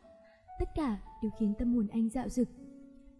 [0.60, 2.48] tất cả đều khiến tâm hồn anh dạo dực.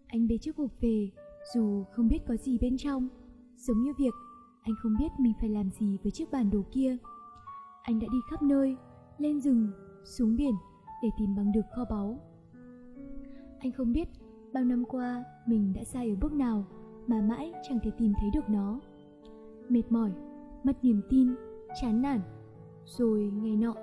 [0.06, 1.10] Anh bế chiếc hộp về,
[1.54, 3.08] dù không biết có gì bên trong,
[3.56, 4.14] giống như việc
[4.62, 6.96] anh không biết mình phải làm gì với chiếc bản đồ kia.
[7.82, 8.76] Anh đã đi khắp nơi,
[9.18, 9.70] lên rừng,
[10.04, 10.54] xuống biển
[11.02, 12.18] để tìm bằng được kho báu.
[13.58, 14.08] Anh không biết
[14.52, 16.64] bao năm qua mình đã sai ở bước nào
[17.06, 18.80] mà mãi chẳng thể tìm thấy được nó.
[19.68, 20.12] Mệt mỏi,
[20.64, 21.34] mất niềm tin,
[21.80, 22.20] chán nản.
[22.84, 23.74] Rồi ngày nọ,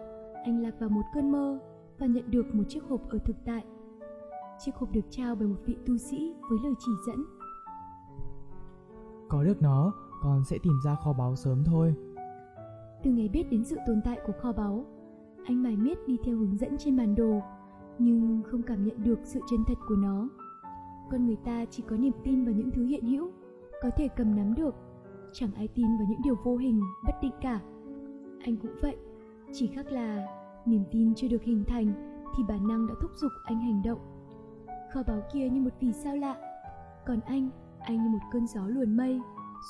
[0.45, 1.59] anh lạc vào một cơn mơ
[1.99, 3.65] và nhận được một chiếc hộp ở thực tại.
[4.59, 7.25] Chiếc hộp được trao bởi một vị tu sĩ với lời chỉ dẫn.
[9.33, 11.95] Có được nó, con sẽ tìm ra kho báu sớm thôi.
[13.03, 14.85] Từ ngày biết đến sự tồn tại của kho báu,
[15.45, 17.41] anh mải miết đi theo hướng dẫn trên bản đồ,
[17.99, 20.29] nhưng không cảm nhận được sự chân thật của nó.
[21.11, 23.31] Con người ta chỉ có niềm tin vào những thứ hiện hữu,
[23.81, 24.75] có thể cầm nắm được.
[25.33, 27.59] Chẳng ai tin vào những điều vô hình, bất định cả.
[28.43, 28.97] Anh cũng vậy,
[29.53, 30.27] chỉ khác là
[30.65, 31.93] niềm tin chưa được hình thành
[32.37, 33.99] thì bản năng đã thúc giục anh hành động.
[34.93, 36.35] Kho báu kia như một vì sao lạ,
[37.05, 37.49] còn anh,
[37.83, 39.21] anh như một cơn gió luồn mây,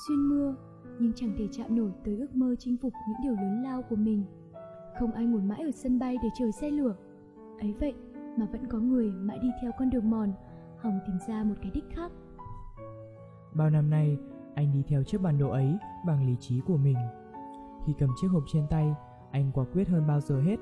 [0.06, 0.54] xuyên mưa
[0.98, 3.96] nhưng chẳng thể chạm nổi tới ước mơ chinh phục những điều lớn lao của
[3.96, 4.24] mình.
[4.98, 6.94] Không ai ngồi mãi ở sân bay để chờ xe lửa.
[7.58, 7.94] Ấy vậy
[8.36, 10.32] mà vẫn có người mãi đi theo con đường mòn,
[10.78, 12.12] hòng tìm ra một cái đích khác.
[13.54, 14.18] Bao năm nay,
[14.54, 16.96] anh đi theo chiếc bản đồ ấy bằng lý trí của mình.
[17.86, 18.94] Khi cầm chiếc hộp trên tay,
[19.30, 20.56] anh quả quyết hơn bao giờ hết.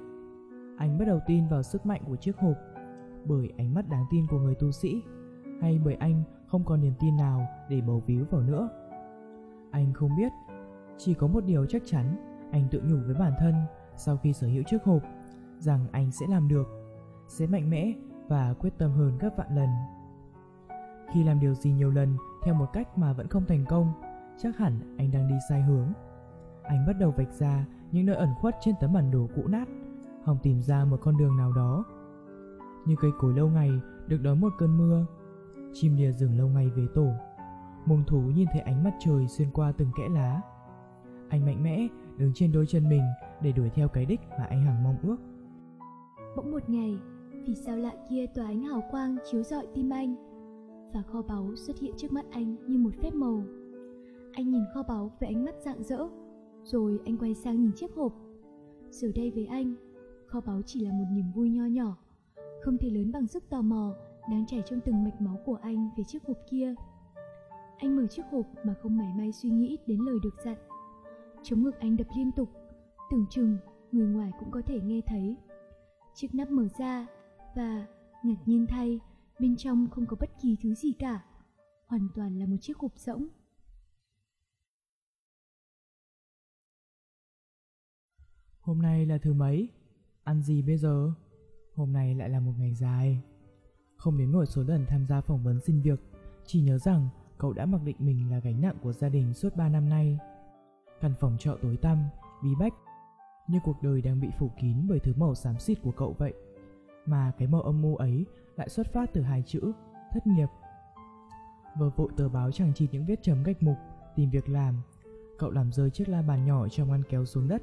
[0.78, 2.56] Anh bắt đầu tin vào sức mạnh của chiếc hộp
[3.24, 5.02] bởi ánh mắt đáng tin của người tu sĩ
[5.60, 8.68] hay bởi anh không còn niềm tin nào để bầu víu vào nữa.
[9.70, 10.32] Anh không biết,
[10.98, 12.16] chỉ có một điều chắc chắn,
[12.50, 13.54] anh tự nhủ với bản thân
[13.96, 15.02] sau khi sở hữu chiếc hộp
[15.58, 16.66] rằng anh sẽ làm được,
[17.28, 17.92] sẽ mạnh mẽ
[18.28, 19.68] và quyết tâm hơn gấp vạn lần.
[21.12, 23.92] Khi làm điều gì nhiều lần theo một cách mà vẫn không thành công,
[24.38, 25.92] chắc hẳn anh đang đi sai hướng.
[26.62, 29.68] Anh bắt đầu vạch ra những nơi ẩn khuất trên tấm bản đồ cũ nát,
[30.24, 31.84] hòng tìm ra một con đường nào đó.
[32.86, 33.70] Như cây cối lâu ngày
[34.06, 35.06] được đón một cơn mưa,
[35.72, 37.08] chim lìa rừng lâu ngày về tổ,
[37.86, 40.40] mông thú nhìn thấy ánh mắt trời xuyên qua từng kẽ lá.
[41.28, 43.02] Anh mạnh mẽ đứng trên đôi chân mình
[43.42, 45.16] để đuổi theo cái đích mà anh hằng mong ước.
[46.36, 46.98] Bỗng một ngày,
[47.46, 50.14] vì sao lạ kia tỏa ánh hào quang chiếu rọi tim anh
[50.94, 53.42] và kho báu xuất hiện trước mắt anh như một phép màu.
[54.32, 56.06] Anh nhìn kho báu với ánh mắt rạng rỡ,
[56.62, 58.12] rồi anh quay sang nhìn chiếc hộp.
[58.90, 59.74] Giờ đây với anh,
[60.26, 61.96] kho báu chỉ là một niềm vui nho nhỏ,
[62.62, 63.94] không thể lớn bằng sức tò mò
[64.30, 66.74] đang chảy trong từng mạch máu của anh về chiếc hộp kia.
[67.78, 70.56] Anh mở chiếc hộp mà không mảy may suy nghĩ đến lời được dặn.
[71.42, 72.48] Chống ngực anh đập liên tục,
[73.10, 73.58] tưởng chừng
[73.92, 75.36] người ngoài cũng có thể nghe thấy.
[76.14, 77.06] Chiếc nắp mở ra
[77.56, 77.86] và
[78.22, 79.00] ngạc nhiên thay,
[79.38, 81.24] bên trong không có bất kỳ thứ gì cả.
[81.86, 83.28] Hoàn toàn là một chiếc hộp rỗng.
[88.60, 89.68] Hôm nay là thứ mấy?
[90.24, 91.12] Ăn gì bây giờ?
[91.74, 93.22] Hôm nay lại là một ngày dài.
[94.02, 96.00] Không đến nổi số lần tham gia phỏng vấn xin việc,
[96.46, 97.08] chỉ nhớ rằng
[97.38, 100.18] cậu đã mặc định mình là gánh nặng của gia đình suốt 3 năm nay.
[101.00, 101.98] Căn phòng trọ tối tăm,
[102.42, 102.72] bí bách,
[103.48, 106.32] như cuộc đời đang bị phủ kín bởi thứ màu xám xịt của cậu vậy.
[107.06, 108.26] Mà cái màu âm mưu ấy
[108.56, 109.72] lại xuất phát từ hai chữ
[110.12, 110.48] thất nghiệp.
[111.78, 113.76] Vừa vội tờ báo chẳng chỉ những viết chấm gạch mục,
[114.16, 114.82] tìm việc làm,
[115.38, 117.62] cậu làm rơi chiếc la bàn nhỏ trong ngăn kéo xuống đất.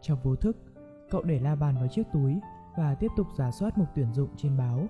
[0.00, 0.56] Trong vô thức,
[1.10, 2.40] cậu để la bàn vào chiếc túi
[2.76, 4.88] và tiếp tục giả soát mục tuyển dụng trên báo.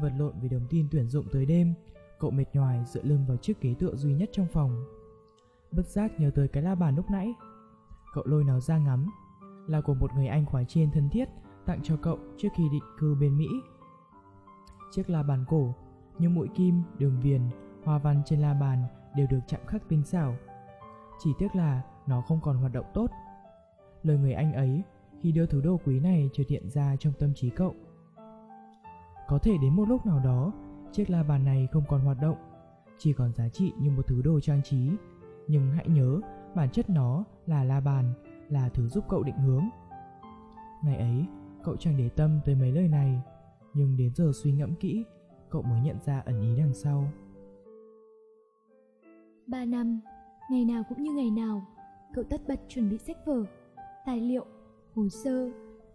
[0.00, 1.74] Vật lộn vì đồng tin tuyển dụng tới đêm,
[2.18, 4.84] cậu mệt nhoài dựa lưng vào chiếc ghế tựa duy nhất trong phòng.
[5.72, 7.34] Bất giác nhớ tới cái la bàn lúc nãy.
[8.14, 9.10] Cậu lôi nó ra ngắm,
[9.66, 11.28] là của một người anh khóa trên thân thiết
[11.66, 13.48] tặng cho cậu trước khi định cư bên Mỹ.
[14.90, 15.74] Chiếc la bàn cổ,
[16.18, 17.42] như mũi kim, đường viền,
[17.84, 18.84] hoa văn trên la bàn
[19.16, 20.36] đều được chạm khắc tinh xảo.
[21.18, 23.10] Chỉ tiếc là nó không còn hoạt động tốt.
[24.02, 24.82] Lời người anh ấy
[25.20, 27.74] khi đưa thứ đồ quý này chợt hiện ra trong tâm trí cậu.
[29.32, 30.52] Có thể đến một lúc nào đó,
[30.92, 32.36] chiếc la bàn này không còn hoạt động,
[32.98, 34.90] chỉ còn giá trị như một thứ đồ trang trí.
[35.48, 36.20] Nhưng hãy nhớ,
[36.54, 38.12] bản chất nó là la bàn,
[38.48, 39.64] là thứ giúp cậu định hướng.
[40.84, 41.26] Ngày ấy,
[41.64, 43.20] cậu chẳng để tâm tới mấy lời này,
[43.74, 45.04] nhưng đến giờ suy ngẫm kỹ,
[45.50, 47.04] cậu mới nhận ra ẩn ý đằng sau.
[49.46, 50.00] Ba năm,
[50.50, 51.66] ngày nào cũng như ngày nào,
[52.14, 53.44] cậu tất bật chuẩn bị sách vở,
[54.06, 54.46] tài liệu,
[54.94, 55.50] hồ sơ,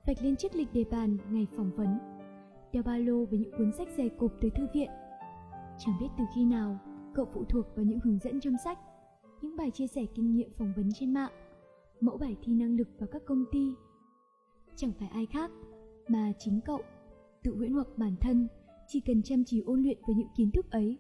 [0.08, 2.17] vạch lên chiếc lịch đề bàn ngày phỏng vấn
[2.74, 4.90] đeo ba lô với những cuốn sách dày cộp tới thư viện.
[5.80, 6.80] Chẳng biết từ khi nào,
[7.14, 8.80] cậu phụ thuộc vào những hướng dẫn trong sách,
[9.42, 11.32] những bài chia sẻ kinh nghiệm phỏng vấn trên mạng,
[12.02, 13.74] mẫu bài thi năng lực vào các công ty.
[14.76, 15.52] Chẳng phải ai khác,
[16.08, 16.82] mà chính cậu,
[17.44, 18.48] tự huyễn hoặc bản thân,
[18.88, 20.98] chỉ cần chăm chỉ ôn luyện với những kiến thức ấy,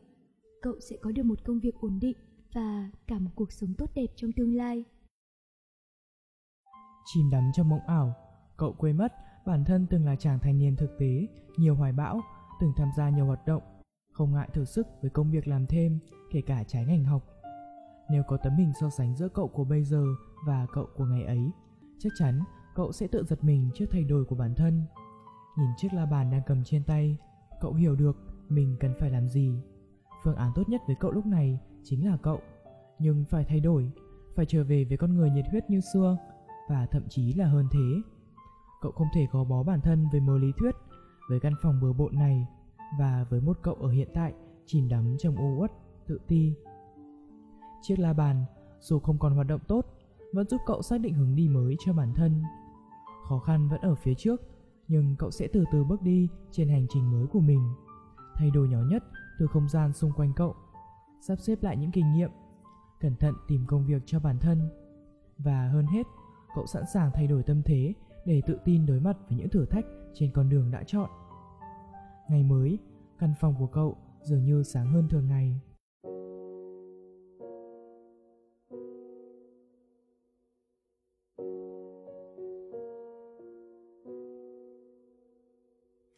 [0.61, 2.17] cậu sẽ có được một công việc ổn định
[2.53, 4.83] và cả một cuộc sống tốt đẹp trong tương lai.
[7.05, 8.13] Chìm đắm trong mộng ảo,
[8.57, 9.13] cậu quên mất
[9.47, 11.27] bản thân từng là chàng thanh niên thực tế,
[11.57, 12.21] nhiều hoài bão,
[12.61, 13.63] từng tham gia nhiều hoạt động,
[14.11, 15.99] không ngại thử sức với công việc làm thêm,
[16.31, 17.23] kể cả trái ngành học.
[18.09, 20.05] Nếu có tấm hình so sánh giữa cậu của bây giờ
[20.45, 21.51] và cậu của ngày ấy,
[21.99, 22.39] chắc chắn
[22.75, 24.83] cậu sẽ tự giật mình trước thay đổi của bản thân.
[25.57, 27.17] Nhìn chiếc la bàn đang cầm trên tay,
[27.61, 28.17] cậu hiểu được
[28.49, 29.51] mình cần phải làm gì.
[30.23, 32.39] Phương án tốt nhất với cậu lúc này chính là cậu,
[32.99, 33.91] nhưng phải thay đổi,
[34.35, 36.17] phải trở về với con người nhiệt huyết như xưa
[36.69, 38.01] và thậm chí là hơn thế.
[38.81, 40.75] Cậu không thể gò bó bản thân với mớ lý thuyết,
[41.29, 42.47] với căn phòng bừa bộn này
[43.00, 44.33] và với một cậu ở hiện tại
[44.65, 45.71] chìm đắm trong u uất,
[46.07, 46.53] tự ti.
[47.81, 48.45] Chiếc la bàn,
[48.79, 49.85] dù không còn hoạt động tốt,
[50.33, 52.44] vẫn giúp cậu xác định hướng đi mới cho bản thân.
[53.29, 54.41] Khó khăn vẫn ở phía trước,
[54.88, 57.73] nhưng cậu sẽ từ từ bước đi trên hành trình mới của mình.
[58.35, 59.03] Thay đổi nhỏ nhất
[59.39, 60.56] từ không gian xung quanh cậu,
[61.27, 62.30] sắp xếp lại những kinh nghiệm,
[63.00, 64.69] cẩn thận tìm công việc cho bản thân.
[65.38, 66.07] Và hơn hết,
[66.56, 67.94] cậu sẵn sàng thay đổi tâm thế
[68.27, 71.09] để tự tin đối mặt với những thử thách trên con đường đã chọn.
[72.29, 72.79] Ngày mới,
[73.19, 75.62] căn phòng của cậu dường như sáng hơn thường ngày.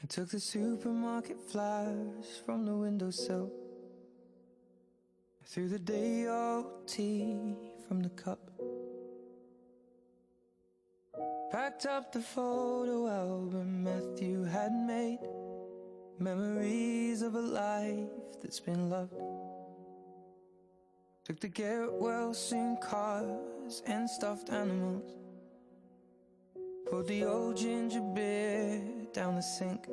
[0.02, 3.50] I took the supermarket flowers from the windowsill.
[5.42, 6.66] I threw the day old
[6.98, 7.36] tea
[7.88, 8.49] from the cup.
[11.80, 15.20] Packed up the photo album Matthew had made.
[16.20, 18.10] Memories of a life
[18.42, 19.14] that's been loved.
[21.24, 25.10] Took the get well soon cars and stuffed animals.
[26.90, 28.82] Poured the old ginger beer
[29.14, 29.88] down the sink.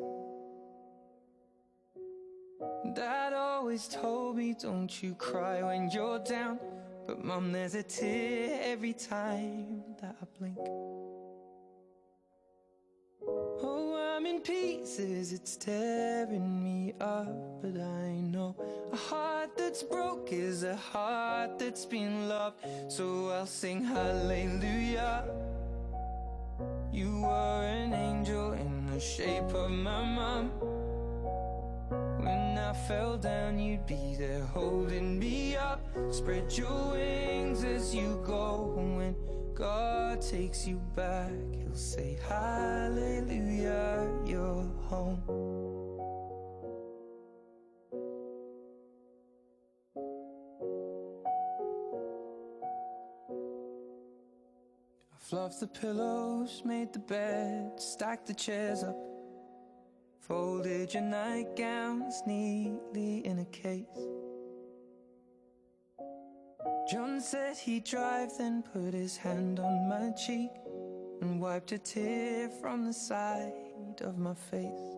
[2.96, 6.58] Dad always told me, don't you cry when you're down.
[7.06, 10.58] But mum, there's a tear every time that I blink.
[13.62, 17.62] Oh, I'm in pieces, it's tearing me up.
[17.62, 18.54] But I know
[18.92, 22.64] a heart that's broke is a heart that's been loved.
[22.88, 25.24] So I'll sing hallelujah.
[26.92, 30.50] You were an angel in the shape of my mom.
[32.18, 35.80] When I fell down, you'd be there holding me up.
[36.10, 38.72] Spread your wings as you go.
[38.74, 39.14] When
[39.56, 45.22] God takes you back, He'll say, Hallelujah, you're home.
[55.14, 58.98] I fluffed the pillows, made the bed, stacked the chairs up.
[60.20, 63.86] Folded your nightgowns neatly in a case.
[67.18, 70.50] Said he'd drive, then put his hand on my cheek
[71.20, 74.94] and wiped a tear from the side of my face.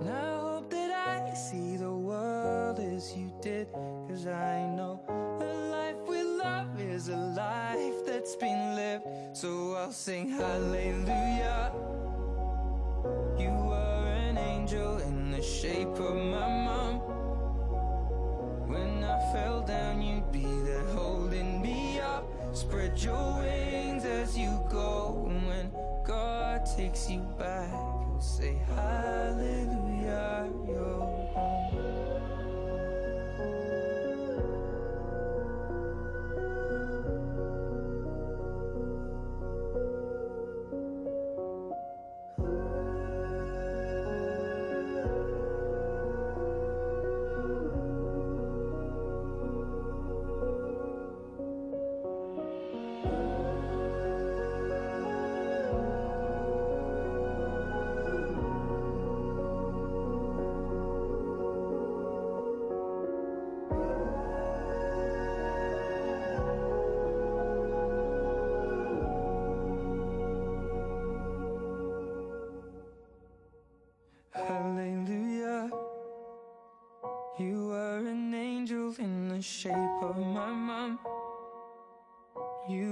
[0.00, 3.68] And I hope that I see the world as you did,
[4.08, 5.00] cause I know
[5.40, 9.04] a life with love is a life that's been lived.
[9.36, 11.70] So I'll sing hallelujah.
[13.38, 16.89] You were an angel in the shape of my mom.
[22.52, 25.30] Spread your wings as you go.
[25.46, 25.70] When
[26.04, 27.20] God takes you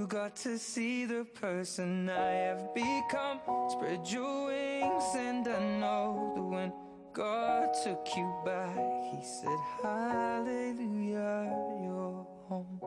[0.09, 3.39] got to see the person I have become.
[3.69, 6.71] Spread your wings, and I know that when
[7.13, 8.75] God took you back.
[9.11, 12.79] He said, Hallelujah, you're home.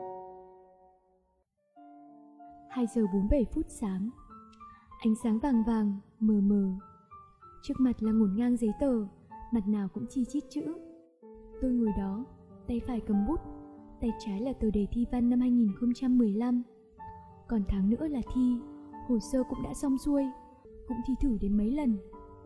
[2.69, 4.09] 2 giờ 47 phút sáng.
[4.99, 6.71] Ánh sáng vàng vàng, mờ mờ.
[7.63, 9.05] Trước mặt là ngổn ngang giấy tờ,
[9.51, 10.61] mặt nào cũng chi chít chữ.
[11.61, 12.25] Tôi ngồi đó,
[12.67, 13.39] tay phải cầm bút,
[14.01, 16.63] tay trái là tờ đề thi văn năm 2015.
[17.53, 18.57] Còn tháng nữa là thi,
[19.07, 20.23] hồ sơ cũng đã xong xuôi,
[20.87, 21.97] cũng thi thử đến mấy lần,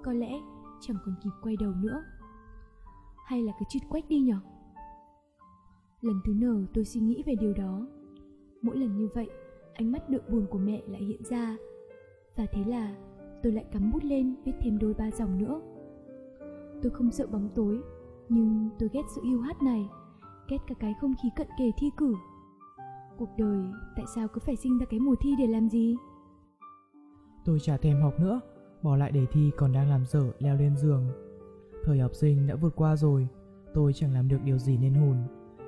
[0.04, 0.42] có lẽ
[0.80, 2.04] chẳng còn kịp quay đầu nữa.
[3.26, 4.40] Hay là cái chít quách đi nhở?
[6.02, 7.88] Lần thứ nở tôi suy nghĩ về điều đó.
[8.62, 9.30] Mỗi lần như vậy,
[9.74, 11.58] ánh mắt đượm buồn của mẹ lại hiện ra.
[12.36, 12.96] Và thế là
[13.44, 15.62] tôi lại cắm bút lên viết thêm đôi ba dòng nữa.
[16.82, 17.80] Tôi không sợ bóng tối,
[18.30, 19.90] nhưng tôi ghét sự yêu hắt này,
[20.50, 22.16] ghét cả cái không khí cận kề thi cử.
[23.18, 25.96] Cuộc đời tại sao cứ phải sinh ra cái mùa thi để làm gì?
[27.46, 28.40] Tôi chả thèm học nữa,
[28.84, 31.08] bỏ lại đề thi còn đang làm dở leo lên giường.
[31.84, 33.28] Thời học sinh đã vượt qua rồi,
[33.74, 35.18] tôi chẳng làm được điều gì nên hồn,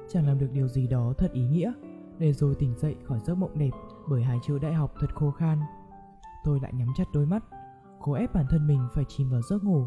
[0.09, 1.73] chẳng làm được điều gì đó thật ý nghĩa,
[2.17, 3.71] để rồi tỉnh dậy khỏi giấc mộng đẹp
[4.09, 5.59] bởi hai chữ đại học thật khô khan.
[6.43, 7.43] Tôi lại nhắm chặt đôi mắt,
[7.99, 9.83] cố ép bản thân mình phải chìm vào giấc ngủ.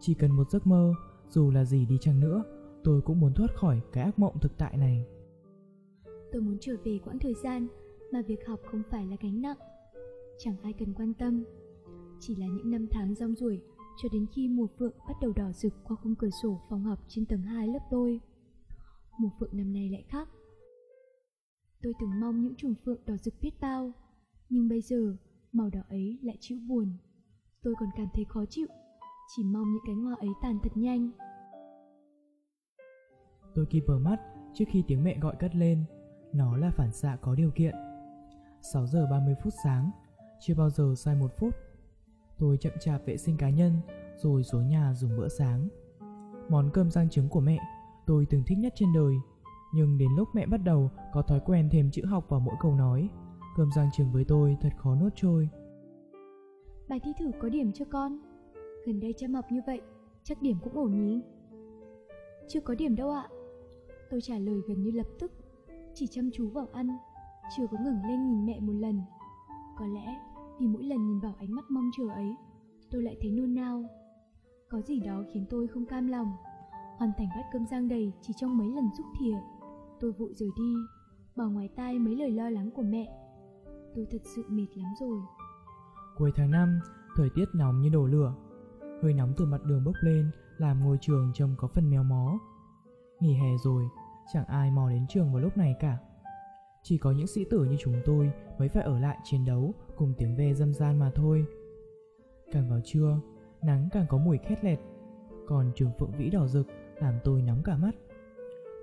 [0.00, 0.94] Chỉ cần một giấc mơ,
[1.28, 2.42] dù là gì đi chăng nữa,
[2.84, 5.06] tôi cũng muốn thoát khỏi cái ác mộng thực tại này.
[6.32, 7.68] Tôi muốn trở về quãng thời gian
[8.12, 9.56] mà việc học không phải là gánh nặng.
[10.38, 11.44] Chẳng ai cần quan tâm.
[12.20, 13.60] Chỉ là những năm tháng rong ruổi
[14.02, 16.98] cho đến khi mùa phượng bắt đầu đỏ rực qua khung cửa sổ phòng học
[17.08, 18.20] trên tầng 2 lớp tôi.
[19.18, 20.28] Mùa phượng năm nay lại khác.
[21.82, 23.92] Tôi từng mong những chùm phượng đỏ rực biết bao,
[24.48, 25.16] nhưng bây giờ
[25.52, 26.92] màu đỏ ấy lại chịu buồn.
[27.62, 28.66] Tôi còn cảm thấy khó chịu,
[29.36, 31.10] chỉ mong những cánh hoa ấy tàn thật nhanh.
[33.54, 34.20] Tôi kịp vờ mắt
[34.54, 35.84] trước khi tiếng mẹ gọi cất lên.
[36.32, 37.74] Nó là phản xạ có điều kiện.
[38.72, 39.90] 6 giờ 30 phút sáng,
[40.40, 41.54] chưa bao giờ sai một phút.
[42.38, 43.72] Tôi chậm chạp vệ sinh cá nhân,
[44.16, 45.68] rồi xuống nhà dùng bữa sáng.
[46.48, 47.58] Món cơm rang trứng của mẹ,
[48.06, 49.14] tôi từng thích nhất trên đời.
[49.74, 52.74] Nhưng đến lúc mẹ bắt đầu có thói quen thêm chữ học vào mỗi câu
[52.74, 53.08] nói,
[53.56, 55.48] cơm rang trứng với tôi thật khó nuốt trôi.
[56.88, 58.18] Bài thi thử có điểm cho con.
[58.86, 59.80] Gần đây chăm học như vậy,
[60.24, 61.22] chắc điểm cũng ổn nhỉ?
[62.48, 63.28] Chưa có điểm đâu ạ.
[64.10, 65.32] Tôi trả lời gần như lập tức,
[65.94, 66.88] chỉ chăm chú vào ăn,
[67.56, 69.00] chưa có ngẩng lên nhìn mẹ một lần.
[69.78, 70.20] Có lẽ
[70.58, 72.34] vì mỗi lần nhìn vào ánh mắt mong chờ ấy,
[72.90, 73.84] tôi lại thấy nôn nao.
[74.68, 76.32] Có gì đó khiến tôi không cam lòng.
[76.98, 79.36] Hoàn thành bát cơm rang đầy chỉ trong mấy lần xúc thìa.
[80.00, 80.74] Tôi vội rời đi,
[81.36, 83.16] bỏ ngoài tai mấy lời lo lắng của mẹ.
[83.94, 85.20] Tôi thật sự mệt lắm rồi.
[86.16, 86.80] Cuối tháng 5,
[87.16, 88.34] thời tiết nóng như đổ lửa.
[89.02, 92.38] Hơi nóng từ mặt đường bốc lên làm ngôi trường trông có phần méo mó.
[93.20, 93.84] Nghỉ hè rồi,
[94.32, 95.98] chẳng ai mò đến trường vào lúc này cả.
[96.82, 100.14] Chỉ có những sĩ tử như chúng tôi mới phải ở lại chiến đấu cùng
[100.18, 101.44] tiếng ve dâm gian mà thôi.
[102.52, 103.20] Càng vào trưa,
[103.62, 104.78] nắng càng có mùi khét lẹt,
[105.46, 106.66] còn trường phượng vĩ đỏ rực
[106.98, 107.94] làm tôi nóng cả mắt.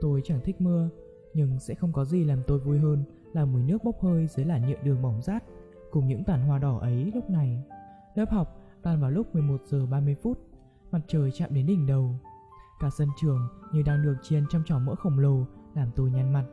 [0.02, 0.90] Tôi chẳng thích mưa,
[1.34, 4.46] nhưng sẽ không có gì làm tôi vui hơn là mùi nước bốc hơi dưới
[4.46, 5.44] làn nhựa đường mỏng rát
[5.92, 7.64] cùng những tàn hoa đỏ ấy lúc này.
[8.16, 10.40] Lớp học tan vào lúc 11 giờ 30 phút,
[10.92, 12.16] mặt trời chạm đến đỉnh đầu.
[12.80, 16.34] Cả sân trường như đang được chiên trong chảo mỡ khổng lồ làm tôi nhăn
[16.34, 16.46] mặt.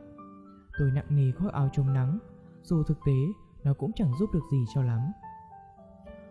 [0.79, 2.19] Tôi nặng nề khoác áo chống nắng,
[2.63, 3.17] dù thực tế
[3.63, 5.11] nó cũng chẳng giúp được gì cho lắm.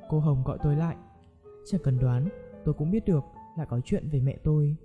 [0.09, 0.97] Cô Hồng gọi tôi lại.
[1.67, 2.29] Chẳng cần đoán,
[2.65, 3.25] tôi cũng biết được
[3.59, 4.77] là có chuyện về mẹ tôi.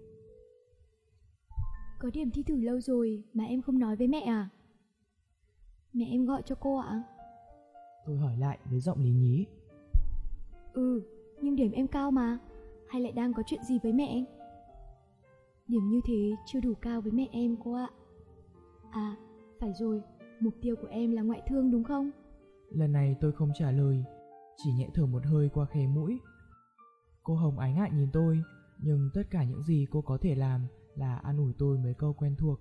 [1.99, 4.49] Có điểm thi thử lâu rồi mà em không nói với mẹ à?
[5.93, 7.03] Mẹ em gọi cho cô ạ?
[8.05, 9.45] Tôi hỏi lại với giọng lý nhí.
[10.73, 11.01] Ừ,
[11.41, 12.37] nhưng điểm em cao mà.
[12.89, 14.25] Hay lại đang có chuyện gì với mẹ?
[15.69, 17.89] Điểm như thế chưa đủ cao với mẹ em cô ạ.
[18.91, 19.15] À,
[19.59, 20.01] phải rồi,
[20.39, 22.11] mục tiêu của em là ngoại thương đúng không?
[22.69, 24.03] Lần này tôi không trả lời,
[24.57, 26.19] chỉ nhẹ thở một hơi qua khe mũi.
[27.23, 28.41] Cô Hồng ái ngại nhìn tôi,
[28.79, 32.13] nhưng tất cả những gì cô có thể làm là an ủi tôi mấy câu
[32.13, 32.59] quen thuộc.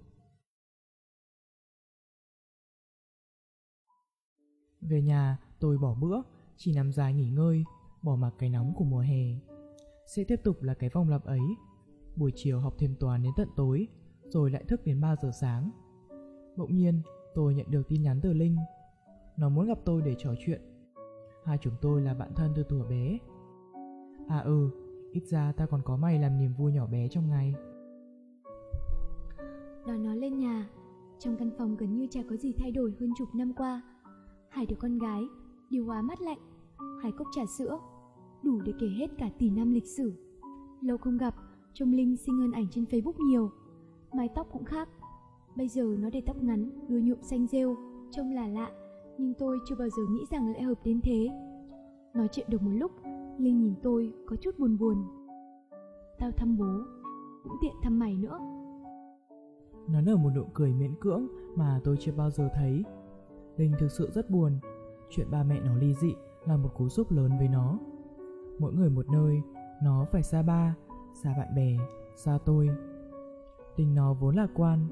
[4.80, 6.22] Về nhà, tôi bỏ bữa,
[6.56, 7.64] chỉ nằm dài nghỉ ngơi,
[8.02, 9.24] bỏ mặc cái nóng của mùa hè.
[10.14, 11.40] Sẽ tiếp tục là cái vòng lặp ấy.
[12.18, 13.88] Buổi chiều học thêm toán đến tận tối,
[14.24, 15.70] rồi lại thức đến 3 giờ sáng.
[16.56, 17.02] Bỗng nhiên,
[17.34, 18.56] tôi nhận được tin nhắn từ Linh.
[19.36, 20.60] Nó muốn gặp tôi để trò chuyện.
[21.44, 23.18] Hai chúng tôi là bạn thân từ tuổi bé.
[24.28, 24.70] À ừ,
[25.12, 27.54] ít ra ta còn có mày làm niềm vui nhỏ bé trong ngày.
[29.86, 30.68] Đón nó lên nhà,
[31.18, 33.82] trong căn phòng gần như chả có gì thay đổi hơn chục năm qua.
[34.48, 35.22] Hai đứa con gái,
[35.70, 36.38] điều hòa mát lạnh,
[37.02, 37.78] hai cốc trà sữa,
[38.42, 40.12] đủ để kể hết cả tỷ năm lịch sử.
[40.82, 41.34] Lâu không gặp,
[41.72, 43.50] trông Linh xinh hơn ảnh trên Facebook nhiều.
[44.14, 44.88] Mái tóc cũng khác.
[45.56, 47.76] Bây giờ nó để tóc ngắn, đuôi nhuộm xanh rêu,
[48.10, 48.70] trông là lạ,
[49.18, 51.28] nhưng tôi chưa bao giờ nghĩ rằng lại hợp đến thế.
[52.14, 52.90] Nói chuyện được một lúc,
[53.38, 55.04] Linh nhìn tôi có chút buồn buồn.
[56.18, 56.80] Tao thăm bố,
[57.42, 58.38] cũng tiện thăm mày nữa.
[59.88, 62.84] Nó nở một nụ cười miễn cưỡng mà tôi chưa bao giờ thấy.
[63.56, 64.52] Linh thực sự rất buồn.
[65.10, 66.14] Chuyện ba mẹ nó ly dị
[66.46, 67.78] là một cú sốc lớn với nó.
[68.58, 69.42] Mỗi người một nơi,
[69.82, 70.76] nó phải xa ba,
[71.14, 71.76] xa bạn bè,
[72.16, 72.68] xa tôi.
[73.76, 74.86] Tình nó vốn lạc quan.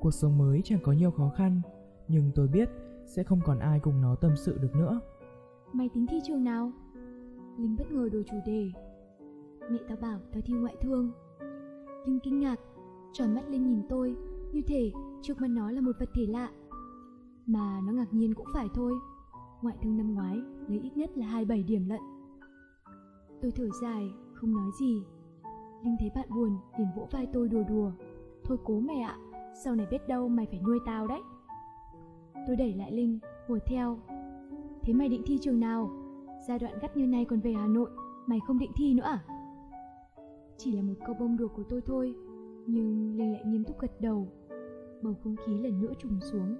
[0.00, 1.60] Cuộc sống mới chẳng có nhiều khó khăn,
[2.08, 2.68] nhưng tôi biết
[3.06, 5.00] sẽ không còn ai cùng nó tâm sự được nữa.
[5.72, 6.72] Mày tính thi trường nào?
[7.58, 8.72] Linh bất ngờ đổi chủ đề.
[9.70, 11.10] Mẹ tao bảo tao thi ngoại thương.
[12.06, 12.60] Linh kinh ngạc,
[13.12, 14.16] tròn mắt lên nhìn tôi,
[14.52, 14.92] như thể
[15.22, 16.50] trước mặt nó là một vật thể lạ.
[17.46, 18.92] Mà nó ngạc nhiên cũng phải thôi.
[19.62, 22.00] Ngoại thương năm ngoái lấy ít nhất là 27 điểm lận.
[23.42, 25.02] Tôi thở dài, không nói gì.
[25.84, 27.92] Linh thấy bạn buồn, liền vỗ vai tôi đùa đùa.
[28.44, 29.16] Thôi cố mẹ ạ,
[29.64, 31.20] sau này biết đâu mày phải nuôi tao đấy.
[32.46, 33.98] Tôi đẩy lại Linh, ngồi theo.
[34.82, 35.90] Thế mày định thi trường nào?
[36.48, 37.90] Giai đoạn gắt như này còn về Hà Nội,
[38.26, 39.24] mày không định thi nữa à?
[40.56, 42.14] Chỉ là một câu bông đùa của tôi thôi,
[42.66, 44.28] nhưng Linh lại nghiêm túc gật đầu.
[45.02, 46.56] Bầu không khí lần nữa trùng xuống.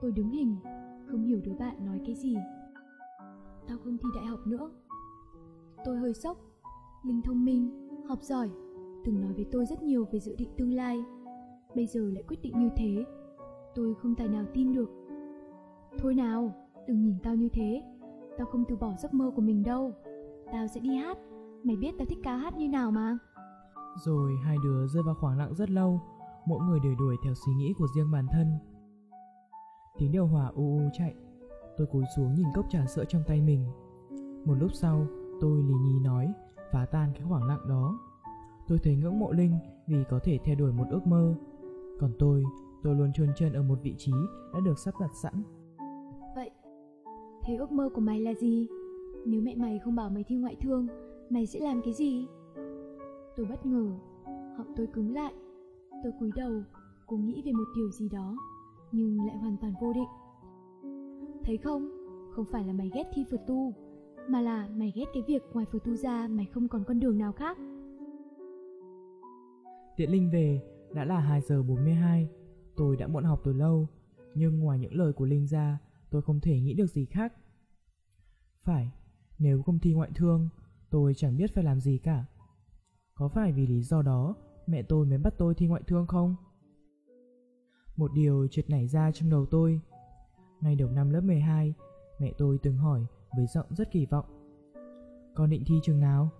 [0.00, 0.56] Tôi đứng hình,
[1.06, 2.36] không hiểu đứa bạn nói cái gì.
[3.68, 4.70] Tao không thi đại học nữa.
[5.84, 6.36] Tôi hơi sốc.
[7.04, 8.50] Linh thông minh, học giỏi,
[9.04, 10.98] từng nói với tôi rất nhiều về dự định tương lai.
[11.74, 13.04] Bây giờ lại quyết định như thế.
[13.74, 14.90] Tôi không tài nào tin được.
[15.98, 16.52] Thôi nào,
[16.88, 17.82] đừng nhìn tao như thế.
[18.38, 19.92] Tao không từ bỏ giấc mơ của mình đâu.
[20.52, 21.18] Tao sẽ đi hát.
[21.64, 23.18] Mày biết tao thích ca hát như nào mà.
[24.04, 26.00] Rồi hai đứa rơi vào khoảng lặng rất lâu,
[26.46, 28.46] mỗi người đều đuổi theo suy nghĩ của riêng bản thân.
[29.98, 31.14] Tiếng điều hòa u u chạy,
[31.76, 33.64] tôi cúi xuống nhìn cốc trà sữa trong tay mình.
[34.44, 35.06] Một lúc sau,
[35.40, 36.32] tôi lì nhì nói,
[36.72, 37.98] phá tan cái khoảng lặng đó.
[38.68, 41.34] Tôi thấy ngưỡng mộ Linh vì có thể theo đuổi một ước mơ.
[42.00, 42.44] Còn tôi,
[42.82, 44.12] tôi luôn chôn chân ở một vị trí
[44.54, 45.42] đã được sắp đặt sẵn.
[46.36, 46.50] Vậy,
[47.42, 48.68] thế ước mơ của mày là gì?
[49.26, 50.86] Nếu mẹ mày không bảo mày thi ngoại thương,
[51.30, 52.26] mày sẽ làm cái gì?
[53.36, 53.92] Tôi bất ngờ,
[54.56, 55.34] họng tôi cứng lại.
[56.02, 56.62] Tôi cúi đầu,
[57.06, 58.36] cố nghĩ về một điều gì đó,
[58.92, 60.08] nhưng lại hoàn toàn vô định.
[61.44, 61.90] Thấy không,
[62.30, 63.72] không phải là mày ghét thi phượt tu,
[64.30, 67.18] mà là mày ghét cái việc ngoài phượt tu ra mày không còn con đường
[67.18, 67.58] nào khác.
[69.96, 70.62] Tiện Linh về,
[70.94, 72.28] đã là 2 giờ 42.
[72.76, 73.88] Tôi đã muộn học từ lâu,
[74.34, 75.78] nhưng ngoài những lời của Linh ra,
[76.10, 77.32] tôi không thể nghĩ được gì khác.
[78.62, 78.90] Phải,
[79.38, 80.48] nếu không thi ngoại thương,
[80.90, 82.24] tôi chẳng biết phải làm gì cả.
[83.14, 84.34] Có phải vì lý do đó
[84.66, 86.36] mẹ tôi mới bắt tôi thi ngoại thương không?
[87.96, 89.80] Một điều chợt nảy ra trong đầu tôi.
[90.60, 91.74] Ngày đầu năm lớp 12,
[92.18, 94.24] mẹ tôi từng hỏi với giọng rất kỳ vọng.
[95.34, 96.30] Con định thi trường nào?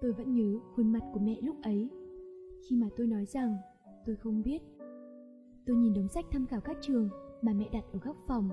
[0.00, 1.90] Tôi vẫn nhớ khuôn mặt của mẹ lúc ấy.
[2.68, 3.56] Khi mà tôi nói rằng
[4.06, 4.62] tôi không biết.
[5.66, 7.08] Tôi nhìn đống sách tham khảo các trường
[7.42, 8.50] mà mẹ đặt ở góc phòng.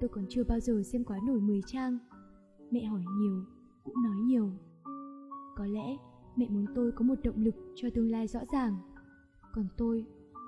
[0.00, 1.98] Tôi còn chưa bao giờ xem quá nổi 10 trang.
[2.70, 3.44] Mẹ hỏi nhiều,
[3.84, 4.50] cũng nói nhiều.
[5.56, 5.96] Có lẽ
[6.36, 8.76] mẹ muốn tôi có một động lực cho tương lai rõ ràng.
[9.52, 10.06] Còn tôi,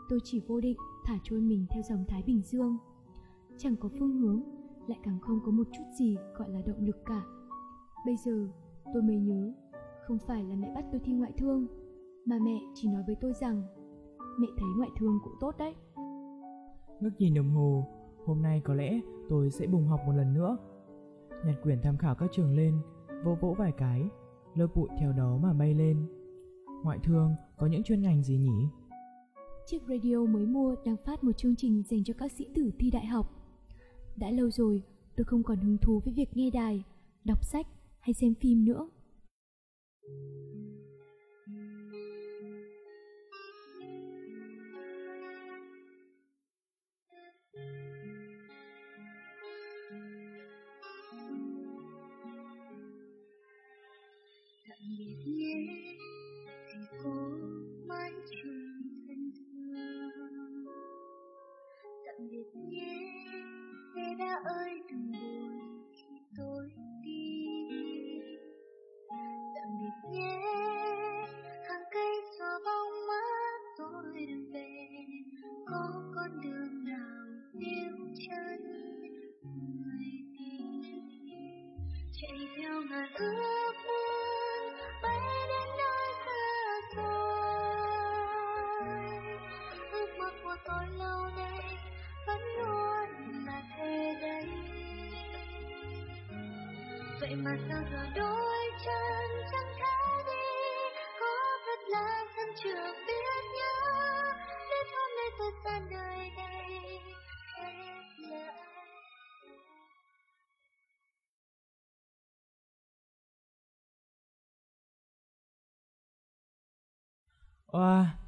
[0.08, 2.76] tôi chỉ vô định thả trôi mình theo dòng Thái Bình Dương.
[3.58, 4.42] Chẳng có phương hướng,
[4.86, 7.22] lại càng không có một chút gì gọi là động lực cả.
[8.06, 8.48] Bây giờ,
[8.94, 9.52] tôi mới nhớ,
[10.06, 11.66] không phải là mẹ bắt tôi thi ngoại thương,
[12.26, 13.62] mà mẹ chỉ nói với tôi rằng
[14.38, 15.74] mẹ thấy ngoại thương cũng tốt đấy.
[17.00, 17.86] Ngước nhìn đồng hồ,
[18.26, 20.56] hôm nay có lẽ tôi sẽ bùng học một lần nữa.
[21.46, 22.74] Nhặt quyển tham khảo các trường lên,
[23.24, 24.08] vỗ vỗ vài cái,
[24.54, 26.06] lớp bụi theo đó mà bay lên.
[26.82, 28.68] Ngoại thương có những chuyên ngành gì nhỉ?
[29.66, 32.90] Chiếc radio mới mua đang phát một chương trình dành cho các sĩ tử thi
[32.90, 33.43] đại học.
[34.16, 34.82] Đã lâu rồi,
[35.16, 36.82] tôi không còn hứng thú với việc nghe đài,
[37.24, 37.66] đọc sách
[38.00, 38.88] hay xem phim nữa.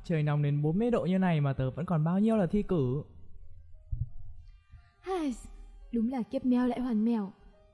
[0.07, 2.63] Trời nóng đến 40 độ như này mà tớ vẫn còn bao nhiêu là thi
[2.63, 3.03] cử.
[5.01, 5.35] Hai,
[5.93, 7.33] đúng là kiếp mèo lại hoàn mèo.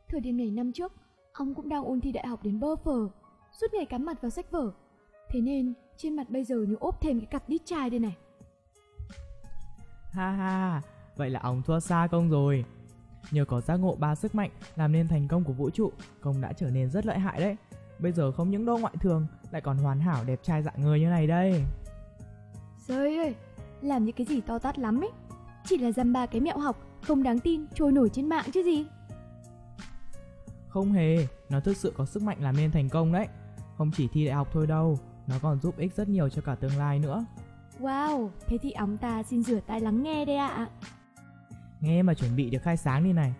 [0.09, 0.93] Thời điểm này năm trước,
[1.33, 3.09] ông cũng đang ôn thi đại học đến bơ phờ,
[3.61, 4.73] suốt ngày cắm mặt vào sách vở.
[5.31, 8.17] Thế nên trên mặt bây giờ như ốp thêm cái cặp đít chai đây này.
[10.13, 10.83] Ha ha,
[11.17, 12.65] vậy là ông thua xa công rồi.
[13.31, 16.41] Nhờ có giác ngộ ba sức mạnh làm nên thành công của vũ trụ, công
[16.41, 17.57] đã trở nên rất lợi hại đấy.
[17.99, 21.01] Bây giờ không những đô ngoại thường, lại còn hoàn hảo đẹp trai dạng người
[21.01, 21.65] như này đây.
[22.89, 23.35] Rơi ơi,
[23.83, 25.11] làm những cái gì to tát lắm ấy.
[25.65, 28.63] Chỉ là dăm ba cái mẹo học, không đáng tin, trôi nổi trên mạng chứ
[28.63, 28.87] gì.
[30.69, 33.29] Không hề, nó thực sự có sức mạnh làm nên thành công đấy.
[33.79, 36.55] Không chỉ thi đại học thôi đâu, nó còn giúp ích rất nhiều cho cả
[36.55, 37.25] tương lai nữa.
[37.81, 40.69] Wow, thế thì óng ta xin rửa tai lắng nghe đây ạ.
[41.81, 43.35] Nghe mà chuẩn bị được khai sáng đi này.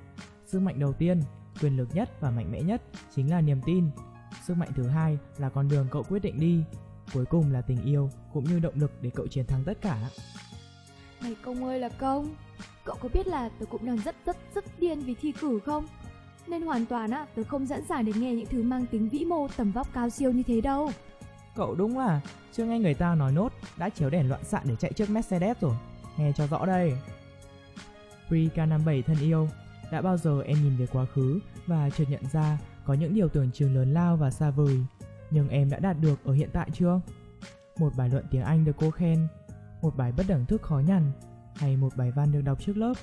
[0.47, 1.23] Sức mạnh đầu tiên,
[1.61, 2.83] quyền lực nhất và mạnh mẽ nhất
[3.15, 3.91] chính là niềm tin.
[4.43, 6.65] Sức mạnh thứ hai là con đường cậu quyết định đi.
[7.13, 9.99] Cuối cùng là tình yêu cũng như động lực để cậu chiến thắng tất cả.
[11.23, 12.35] Này công ơi là công,
[12.85, 15.87] cậu có biết là tớ cũng đang rất rất rất điên vì thi cử không?
[16.47, 19.25] Nên hoàn toàn á, tớ không sẵn sàng để nghe những thứ mang tính vĩ
[19.25, 20.91] mô tầm vóc cao siêu như thế đâu.
[21.57, 22.21] Cậu đúng là
[22.53, 25.57] chưa nghe người ta nói nốt đã chiếu đèn loạn xạ để chạy trước Mercedes
[25.61, 25.75] rồi.
[26.17, 26.93] Nghe cho rõ đây.
[28.29, 29.49] Pri K57 thân yêu,
[29.93, 33.29] đã bao giờ em nhìn về quá khứ và chợt nhận ra có những điều
[33.29, 34.85] tưởng chừng lớn lao và xa vời,
[35.33, 37.01] nhưng em đã đạt được ở hiện tại chưa?
[37.79, 39.29] Một bài luận tiếng Anh được cô khen,
[39.83, 41.13] một bài bất đẳng thức khó nhằn,
[41.57, 42.95] hay một bài văn được đọc trước lớp.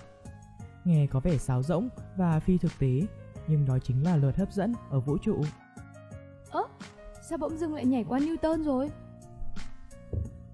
[0.86, 3.02] Nghe có vẻ sáo rỗng và phi thực tế,
[3.48, 5.42] nhưng đó chính là luật hấp dẫn ở vũ trụ.
[6.50, 6.62] Ơ,
[7.30, 8.90] sao bỗng dưng lại nhảy qua Newton rồi?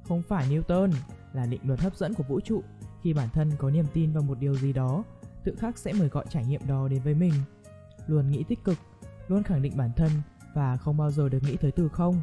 [0.03, 0.91] Không phải Newton,
[1.33, 2.63] là định luật hấp dẫn của vũ trụ.
[3.03, 5.03] Khi bản thân có niềm tin vào một điều gì đó,
[5.43, 7.33] tự khắc sẽ mời gọi trải nghiệm đó đến với mình.
[8.07, 8.77] Luôn nghĩ tích cực,
[9.27, 10.11] luôn khẳng định bản thân
[10.55, 12.21] và không bao giờ được nghĩ tới từ không.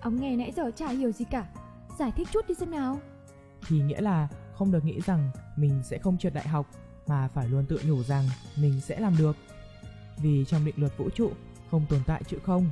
[0.00, 1.46] Ông nghe nãy giờ chả hiểu gì cả.
[1.98, 3.00] Giải thích chút đi xem nào.
[3.68, 6.66] Thì nghĩa là không được nghĩ rằng mình sẽ không trượt đại học
[7.06, 8.24] mà phải luôn tự nhủ rằng
[8.56, 9.36] mình sẽ làm được.
[10.22, 11.30] Vì trong định luật vũ trụ
[11.70, 12.70] không tồn tại chữ không.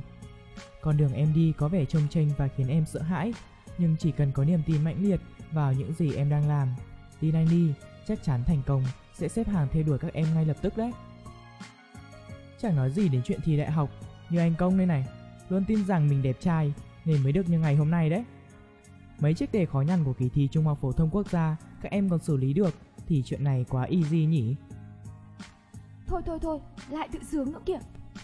[0.81, 3.33] Con đường em đi có vẻ trông chênh và khiến em sợ hãi,
[3.77, 5.19] nhưng chỉ cần có niềm tin mãnh liệt
[5.51, 6.67] vào những gì em đang làm,
[7.19, 7.73] tin anh đi,
[8.07, 10.91] chắc chắn thành công sẽ xếp hàng theo đuổi các em ngay lập tức đấy.
[12.63, 13.89] Chẳng nói gì đến chuyện thi đại học,
[14.29, 15.05] như anh Công đây này,
[15.49, 16.73] luôn tin rằng mình đẹp trai
[17.05, 18.23] nên mới được như ngày hôm nay đấy.
[19.19, 21.91] Mấy chiếc đề khó nhằn của kỳ thi Trung học phổ thông quốc gia các
[21.91, 22.73] em còn xử lý được
[23.07, 24.55] thì chuyện này quá easy nhỉ?
[26.07, 27.79] Thôi thôi thôi, lại tự sướng nữa kìa.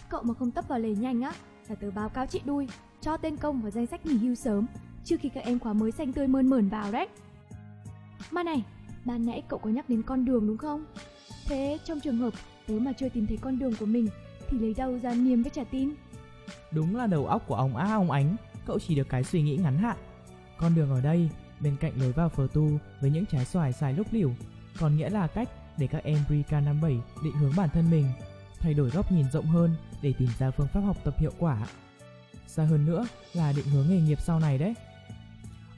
[0.08, 1.32] Cậu mà không tấp vào lề nhanh á,
[1.68, 2.68] là tớ báo cáo chị đuôi,
[3.00, 4.66] cho tên công vào danh sách nghỉ hưu sớm,
[5.04, 7.08] trước khi các em khóa mới xanh tươi mơn mởn vào đấy.
[8.30, 8.64] Mà này,
[9.04, 10.84] ban nãy cậu có nhắc đến con đường đúng không?
[11.46, 12.34] Thế trong trường hợp
[12.66, 14.08] tớ mà chưa tìm thấy con đường của mình
[14.50, 15.94] thì lấy đâu ra niềm với trả tin?
[16.70, 18.36] Đúng là đầu óc của ông á ông ánh,
[18.66, 19.96] cậu chỉ được cái suy nghĩ ngắn hạn.
[20.58, 22.68] Con đường ở đây, bên cạnh lối vào phờ tu
[23.00, 24.30] với những trái xoài xài lúc liều,
[24.80, 28.06] còn nghĩa là cách để các em Brika 57 định hướng bản thân mình,
[28.58, 31.66] thay đổi góc nhìn rộng hơn để tìm ra phương pháp học tập hiệu quả.
[32.46, 34.74] Xa hơn nữa là định hướng nghề nghiệp sau này đấy.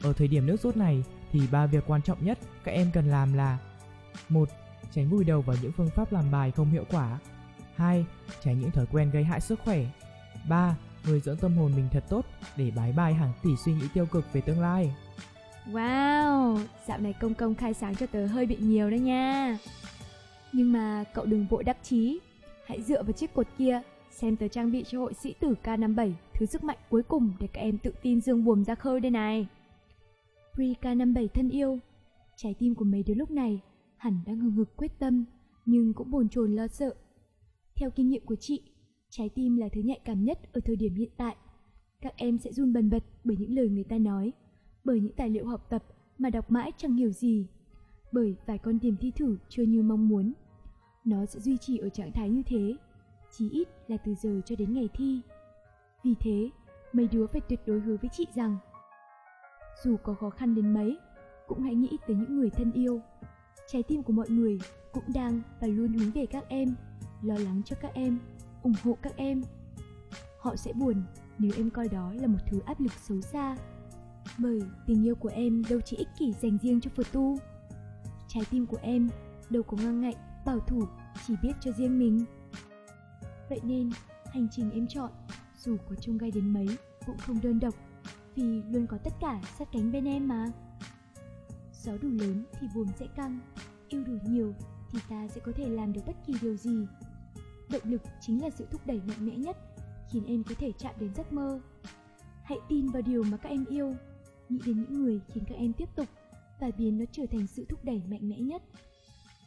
[0.03, 3.11] Ở thời điểm nước rút này thì ba việc quan trọng nhất các em cần
[3.11, 3.59] làm là
[4.29, 4.49] một
[4.95, 7.19] Tránh vùi đầu vào những phương pháp làm bài không hiệu quả
[7.83, 8.05] 2.
[8.45, 9.85] Tránh những thói quen gây hại sức khỏe
[10.49, 10.77] 3.
[11.07, 14.07] Nuôi dưỡng tâm hồn mình thật tốt để bái bài hàng tỷ suy nghĩ tiêu
[14.07, 14.95] cực về tương lai
[15.67, 19.59] Wow, dạo này công công khai sáng cho tớ hơi bị nhiều đấy nha.
[20.53, 22.19] Nhưng mà cậu đừng vội đắc chí,
[22.67, 26.13] hãy dựa vào chiếc cột kia, xem tớ trang bị cho hội sĩ tử K57
[26.35, 29.11] thứ sức mạnh cuối cùng để các em tự tin dương buồm ra khơi đây
[29.11, 29.47] này.
[30.55, 31.79] Pre K57 thân yêu,
[32.37, 33.61] trái tim của mấy đứa lúc này
[33.97, 35.25] hẳn đang hừng hực quyết tâm,
[35.67, 36.95] nhưng cũng bồn chồn lo sợ.
[37.83, 38.63] Theo kinh nghiệm của chị,
[39.11, 41.37] trái tim là thứ nhạy cảm nhất ở thời điểm hiện tại.
[42.01, 44.33] Các em sẽ run bần bật bởi những lời người ta nói,
[44.85, 45.85] bởi những tài liệu học tập
[46.19, 47.47] mà đọc mãi chẳng hiểu gì,
[48.13, 50.33] bởi vài con điểm thi thử chưa như mong muốn.
[51.05, 52.77] Nó sẽ duy trì ở trạng thái như thế,
[53.31, 55.21] chí ít là từ giờ cho đến ngày thi.
[56.05, 56.51] Vì thế,
[56.93, 58.57] mấy đứa phải tuyệt đối hứa với chị rằng
[59.85, 60.97] dù có khó khăn đến mấy,
[61.47, 63.01] cũng hãy nghĩ tới những người thân yêu.
[63.67, 64.59] Trái tim của mọi người
[64.93, 66.75] cũng đang và luôn hướng về các em,
[67.23, 68.19] lo lắng cho các em,
[68.63, 69.43] ủng hộ các em.
[70.41, 71.03] Họ sẽ buồn
[71.39, 73.57] nếu em coi đó là một thứ áp lực xấu xa
[74.39, 77.39] bởi tình yêu của em đâu chỉ ích kỷ dành riêng cho Phật tu.
[78.29, 79.09] Trái tim của em
[79.51, 80.15] đâu có ngang ngạnh,
[80.47, 80.83] bảo thủ,
[81.27, 82.25] chỉ biết cho riêng mình.
[83.49, 83.91] Vậy nên,
[84.33, 85.11] hành trình em chọn,
[85.59, 86.67] dù có trông gai đến mấy,
[87.07, 87.75] cũng không đơn độc
[88.35, 90.47] Vì luôn có tất cả sát cánh bên em mà.
[91.73, 93.41] Gió đủ lớn thì buồm sẽ căng
[93.89, 94.55] Yêu đủ nhiều
[94.91, 96.87] thì ta sẽ có thể làm được bất kỳ điều gì.
[97.73, 99.57] Động lực chính là sự thúc đẩy mạnh mẽ nhất
[100.11, 101.61] Khiến em có thể chạm đến giấc mơ
[102.43, 103.95] Hãy tin vào điều mà các em yêu,
[104.49, 106.09] nghĩ đến những người khiến các em tiếp tục
[106.61, 108.63] và biến nó trở thành sự thúc đẩy mạnh mẽ nhất.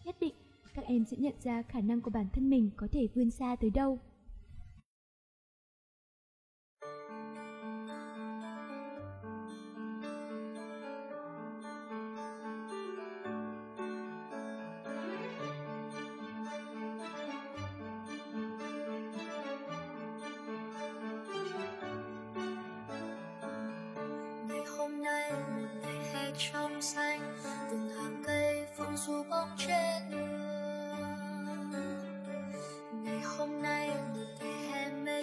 [0.05, 0.33] Nhất định,
[0.73, 3.55] các em sẽ nhận ra khả năng của bản thân mình có thể vươn xa
[3.55, 3.99] tới đâu.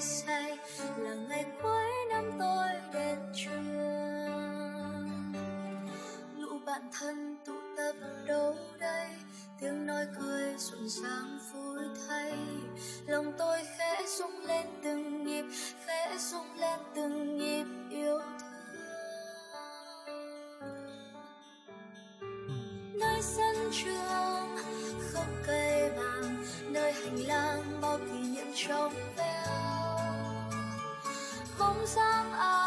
[0.02, 0.58] say
[0.98, 3.62] là ngày cuối năm tôi đến trường.
[6.36, 7.94] Lũ bạn thân tụ tập
[8.26, 9.08] đâu đây?
[9.60, 12.32] Tiếng nói cười rộn ràng vui thay
[13.06, 15.44] lòng tôi khẽ rung lên từng nhịp,
[15.86, 19.02] khẽ rung lên từng nhịp yêu thương.
[23.00, 24.56] Nơi sân trường
[25.12, 29.41] khóc cây vàng, nơi hành lang bao kỷ niệm trong veo.
[31.86, 32.61] Sáng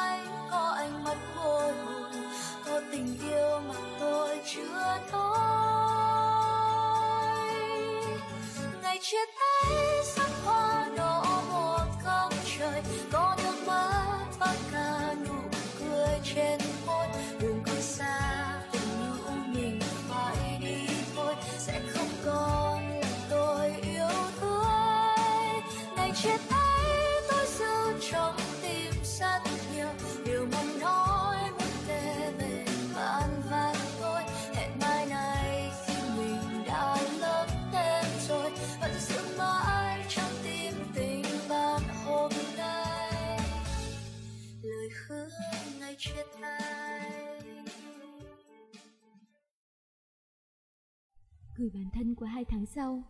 [51.57, 53.03] gửi bản thân của hai tháng sau.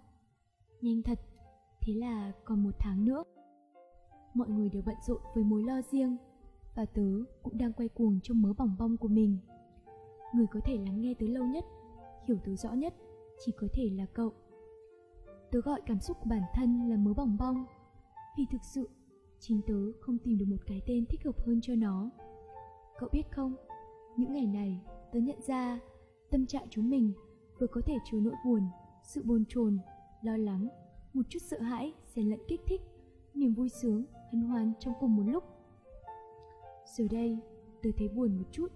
[0.81, 1.19] Nhanh thật,
[1.81, 3.23] thế là còn một tháng nữa.
[4.33, 6.17] Mọi người đều bận rộn với mối lo riêng,
[6.75, 7.11] và tớ
[7.43, 9.37] cũng đang quay cuồng trong mớ bỏng bong của mình.
[10.33, 11.65] Người có thể lắng nghe tớ lâu nhất,
[12.27, 12.93] hiểu tớ rõ nhất,
[13.45, 14.33] chỉ có thể là cậu.
[15.51, 17.65] Tớ gọi cảm xúc của bản thân là mớ bỏng bong,
[18.37, 18.89] vì thực sự
[19.39, 22.09] chính tớ không tìm được một cái tên thích hợp hơn cho nó.
[22.99, 23.55] Cậu biết không,
[24.17, 24.81] những ngày này
[25.13, 25.79] tớ nhận ra
[26.31, 27.13] tâm trạng chúng mình
[27.59, 28.69] vừa có thể chứa nỗi buồn,
[29.03, 29.77] sự bồn chồn,
[30.21, 30.67] lo lắng,
[31.13, 32.81] một chút sợ hãi xen lẫn kích thích,
[33.33, 35.43] niềm vui sướng, hân hoan trong cùng một lúc.
[36.85, 37.39] Giờ đây,
[37.83, 38.71] tôi thấy buồn một chút.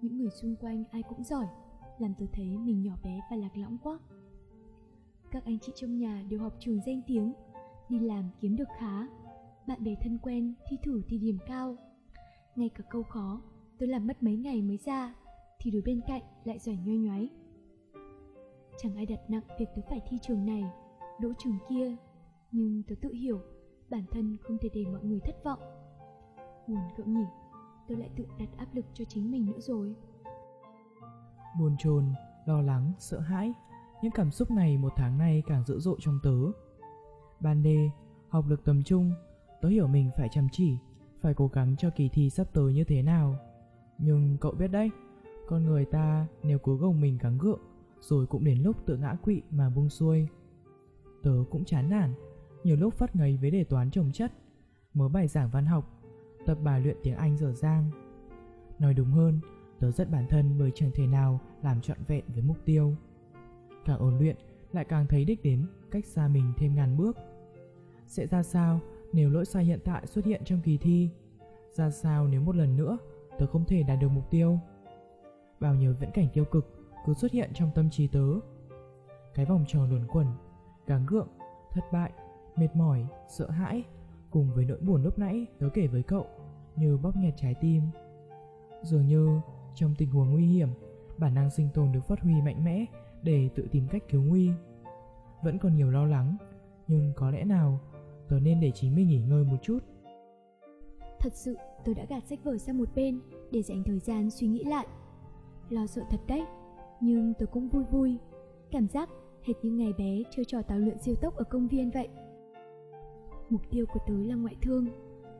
[0.00, 1.46] Những người xung quanh ai cũng giỏi,
[1.98, 3.98] làm tôi thấy mình nhỏ bé và lạc lõng quá.
[5.30, 7.32] Các anh chị trong nhà đều học trường danh tiếng,
[7.88, 9.06] đi làm kiếm được khá,
[9.66, 11.76] bạn bè thân quen thi thử thì điểm cao.
[12.56, 13.42] Ngay cả câu khó,
[13.78, 15.14] tôi làm mất mấy ngày mới ra,
[15.60, 17.30] thì đối bên cạnh lại giỏi nhoi nhoáy
[18.78, 20.64] Chẳng ai đặt nặng việc tớ phải thi trường này,
[21.20, 21.96] đỗ trường kia,
[22.52, 23.40] nhưng tớ tự hiểu
[23.90, 25.58] bản thân không thể để mọi người thất vọng.
[26.68, 27.24] Buồn cậu nhỉ,
[27.88, 29.94] tớ lại tự đặt áp lực cho chính mình nữa rồi.
[31.58, 32.04] Buồn chồn,
[32.46, 33.52] lo lắng, sợ hãi,
[34.02, 36.36] những cảm xúc này một tháng nay càng dữ dội trong tớ.
[37.40, 37.90] Ban đề,
[38.28, 39.12] học lực tầm trung,
[39.60, 40.76] tớ hiểu mình phải chăm chỉ,
[41.20, 43.36] phải cố gắng cho kỳ thi sắp tới như thế nào.
[43.98, 44.90] Nhưng cậu biết đấy,
[45.48, 47.60] con người ta nếu cố gồng mình gắng gượng
[48.02, 50.28] rồi cũng đến lúc tự ngã quỵ mà buông xuôi.
[51.22, 52.14] Tớ cũng chán nản,
[52.64, 54.32] nhiều lúc phát ngấy với đề toán trồng chất,
[54.94, 56.00] mở bài giảng văn học,
[56.46, 57.90] tập bài luyện tiếng Anh dở dang.
[58.78, 59.40] Nói đúng hơn,
[59.78, 62.96] tớ rất bản thân bởi chẳng thể nào làm trọn vẹn với mục tiêu.
[63.84, 64.36] Càng ôn luyện,
[64.72, 67.16] lại càng thấy đích đến cách xa mình thêm ngàn bước.
[68.06, 68.80] Sẽ ra sao
[69.12, 71.10] nếu lỗi sai hiện tại xuất hiện trong kỳ thi?
[71.72, 72.98] Ra sao nếu một lần nữa
[73.38, 74.58] tớ không thể đạt được mục tiêu?
[75.60, 78.24] Bao nhiêu viễn cảnh tiêu cực cứ xuất hiện trong tâm trí tớ.
[79.34, 80.26] Cái vòng tròn luẩn quẩn,
[80.86, 81.28] gắng gượng,
[81.70, 82.12] thất bại,
[82.56, 83.84] mệt mỏi, sợ hãi
[84.30, 86.26] cùng với nỗi buồn lúc nãy tớ kể với cậu
[86.76, 87.82] như bóp nghẹt trái tim.
[88.82, 89.40] Dường như
[89.74, 90.68] trong tình huống nguy hiểm,
[91.18, 92.84] bản năng sinh tồn được phát huy mạnh mẽ
[93.22, 94.50] để tự tìm cách cứu nguy.
[95.42, 96.36] Vẫn còn nhiều lo lắng,
[96.88, 97.80] nhưng có lẽ nào
[98.28, 99.78] tớ nên để chính mình nghỉ ngơi một chút.
[101.20, 104.46] Thật sự, tớ đã gạt sách vở sang một bên để dành thời gian suy
[104.46, 104.86] nghĩ lại.
[105.68, 106.44] Lo sợ thật đấy,
[107.02, 108.18] nhưng tôi cũng vui vui.
[108.70, 109.08] Cảm giác
[109.42, 112.08] hệt như ngày bé chơi trò tàu lượn siêu tốc ở công viên vậy.
[113.50, 114.86] Mục tiêu của tớ là ngoại thương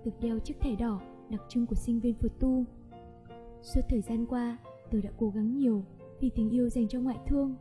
[0.05, 2.64] được đeo chiếc thẻ đỏ đặc trưng của sinh viên Phật tu.
[3.62, 4.59] Suốt thời gian qua
[4.90, 5.85] tớ đã cố gắng nhiều
[6.20, 7.55] vì tình yêu dành cho ngoại thương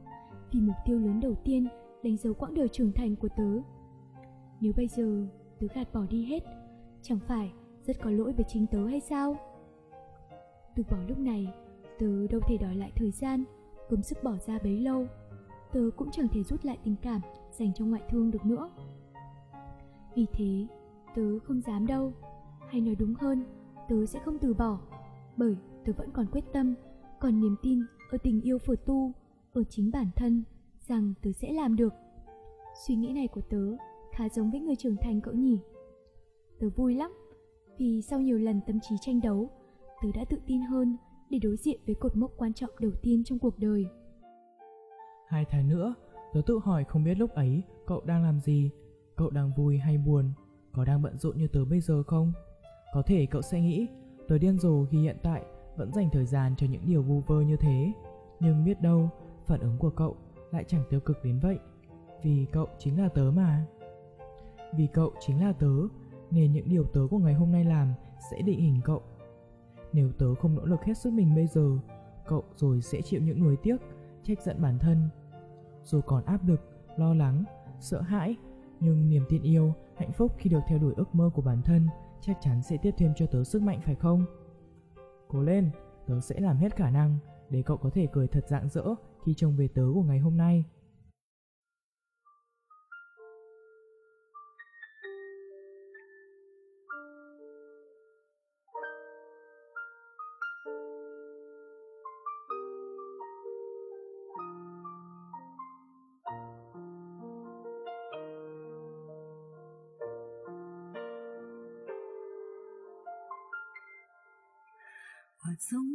[0.52, 1.68] vì mục tiêu lớn đầu tiên
[2.04, 3.62] đánh dấu quãng đời trưởng thành của tớ.
[4.62, 5.28] Nếu bây giờ
[5.60, 6.44] tớ gạt bỏ đi hết
[7.02, 7.54] chẳng phải
[7.86, 9.36] rất có lỗi với chính tớ hay sao?
[10.76, 11.48] Từ bỏ lúc này,
[12.00, 13.44] tớ đâu thể đòi lại thời gian,
[13.92, 15.08] công sức bỏ ra bấy lâu.
[15.74, 18.70] Tớ cũng chẳng thể rút lại tình cảm dành cho ngoại thương được nữa.
[20.16, 20.68] Vì thế,
[21.16, 22.14] tớ không dám đâu,
[22.70, 23.46] hay nói đúng hơn,
[23.90, 24.80] tớ sẽ không từ bỏ,
[25.38, 26.76] bởi tớ vẫn còn quyết tâm,
[27.20, 29.12] còn niềm tin ở tình yêu phở tu,
[29.54, 30.44] ở chính bản thân,
[30.88, 31.94] rằng tớ sẽ làm được.
[32.88, 33.76] Suy nghĩ này của tớ
[34.12, 35.60] khá giống với người trưởng thành cậu nhỉ.
[36.60, 37.14] Tớ vui lắm,
[37.78, 39.50] vì sau nhiều lần tâm trí tranh đấu,
[40.02, 40.98] tớ đã tự tin hơn
[41.32, 43.86] để đối diện với cột mốc quan trọng đầu tiên trong cuộc đời.
[45.28, 45.96] Hai tháng nữa,
[46.34, 48.70] tớ tự hỏi không biết lúc ấy cậu đang làm gì,
[49.16, 50.34] cậu đang vui hay buồn,
[50.72, 52.34] có đang bận rộn như tớ bây giờ không?
[52.94, 53.88] Có thể cậu sẽ nghĩ,
[54.28, 55.44] tớ điên rồ khi hiện tại
[55.78, 57.92] vẫn dành thời gian cho những điều vu vơ như thế.
[58.40, 59.10] Nhưng biết đâu,
[59.46, 60.16] phản ứng của cậu
[60.52, 61.60] lại chẳng tiêu cực đến vậy.
[62.24, 63.66] Vì cậu chính là tớ mà.
[64.78, 65.74] Vì cậu chính là tớ,
[66.32, 67.94] nên những điều tớ của ngày hôm nay làm
[68.32, 69.02] sẽ định hình cậu.
[69.94, 71.78] Nếu tớ không nỗ lực hết sức mình bây giờ,
[72.28, 73.78] cậu rồi sẽ chịu những nuối tiếc,
[74.24, 75.10] trách giận bản thân.
[75.84, 76.62] Dù còn áp lực,
[76.98, 77.44] lo lắng,
[77.80, 78.36] sợ hãi,
[78.80, 81.88] nhưng niềm tin yêu, hạnh phúc khi được theo đuổi ước mơ của bản thân
[82.22, 84.26] chắc chắn sẽ tiếp thêm cho tớ sức mạnh phải không?
[85.28, 85.70] Cố lên,
[86.08, 87.18] tớ sẽ làm hết khả năng
[87.50, 88.84] để cậu có thể cười thật rạng rỡ
[89.26, 90.64] khi trông về tớ của ngày hôm nay.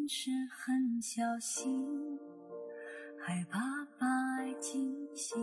[0.08, 1.84] 是很小心，
[3.18, 3.58] 害怕
[3.98, 4.06] 把
[4.38, 5.36] 爱惊醒，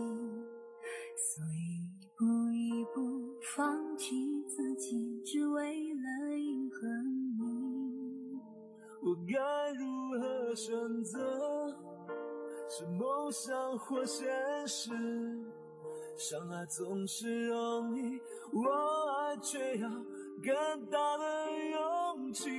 [1.16, 4.14] 所以一步一步放弃
[4.48, 6.86] 自己，只为了迎合
[7.36, 8.40] 你。
[9.02, 9.84] 我该如
[10.18, 10.72] 何选
[11.04, 11.76] 择？
[12.68, 14.26] 是梦想或现
[14.66, 14.90] 实？
[16.16, 18.18] 相爱总是容易，
[18.52, 18.70] 我
[19.18, 19.88] 爱却要
[20.42, 22.50] 更大的勇气。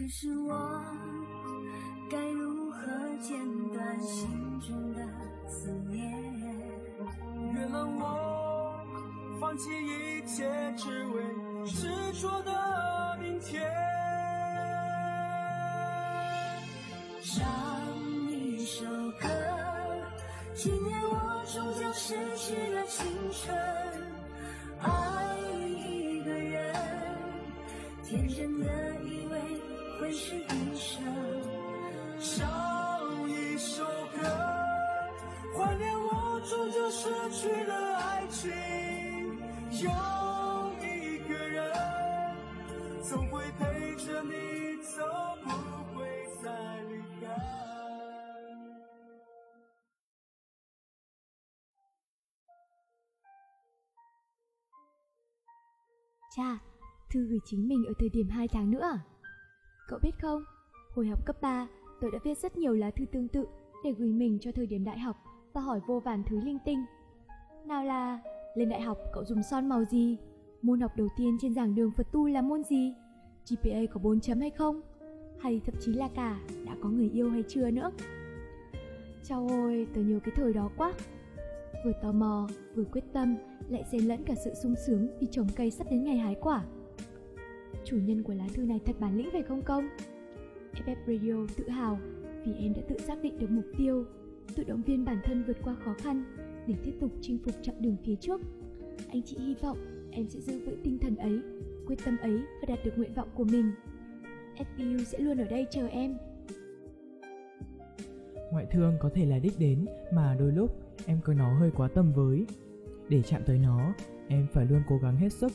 [0.00, 0.82] 可是我
[2.08, 2.78] 该如何
[3.20, 3.36] 剪
[3.70, 5.06] 断心中的
[5.46, 6.10] 思念？
[7.52, 8.82] 原谅我，
[9.38, 11.22] 放弃一切，只为
[11.66, 13.62] 执着的明天。
[17.22, 17.38] 唱
[18.30, 18.86] 一首
[19.20, 19.28] 歌，
[20.54, 23.89] 纪念我终将逝去的青春。
[56.36, 56.58] Cha,
[57.10, 58.98] thư gửi chính mình ở thời điểm 2 tháng nữa à?
[59.88, 60.42] Cậu biết không,
[60.94, 61.66] hồi học cấp 3,
[62.00, 63.46] tôi đã viết rất nhiều lá thư tương tự
[63.84, 65.16] để gửi mình cho thời điểm đại học
[65.52, 66.84] và hỏi vô vàn thứ linh tinh.
[67.66, 68.20] Nào là,
[68.54, 70.16] lên đại học cậu dùng son màu gì?
[70.62, 72.94] Môn học đầu tiên trên giảng đường Phật tu là môn gì?
[73.50, 74.80] GPA có 4 chấm hay không?
[75.40, 77.90] Hay thậm chí là cả đã có người yêu hay chưa nữa?
[79.24, 80.92] Chào ôi, tớ nhớ cái thời đó quá.
[81.84, 83.36] Vừa tò mò, vừa quyết tâm,
[83.68, 86.64] lại xen lẫn cả sự sung sướng vì trồng cây sắp đến ngày hái quả.
[87.84, 89.88] Chủ nhân của lá thư này thật bản lĩnh phải không công?
[90.72, 91.98] FF Radio tự hào
[92.44, 94.04] vì em đã tự xác định được mục tiêu,
[94.56, 96.24] tự động viên bản thân vượt qua khó khăn
[96.66, 98.40] để tiếp tục chinh phục chặng đường phía trước.
[99.08, 99.78] Anh chị hy vọng
[100.12, 101.40] em sẽ giữ vững tinh thần ấy,
[101.86, 103.72] quyết tâm ấy và đạt được nguyện vọng của mình.
[104.56, 106.16] FPU sẽ luôn ở đây chờ em.
[108.52, 111.88] Ngoại thương có thể là đích đến mà đôi lúc em coi nó hơi quá
[111.94, 112.46] tầm với.
[113.08, 113.94] Để chạm tới nó,
[114.28, 115.52] em phải luôn cố gắng hết sức.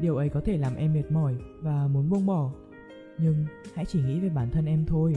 [0.00, 2.52] Điều ấy có thể làm em mệt mỏi và muốn buông bỏ.
[3.18, 5.16] Nhưng hãy chỉ nghĩ về bản thân em thôi.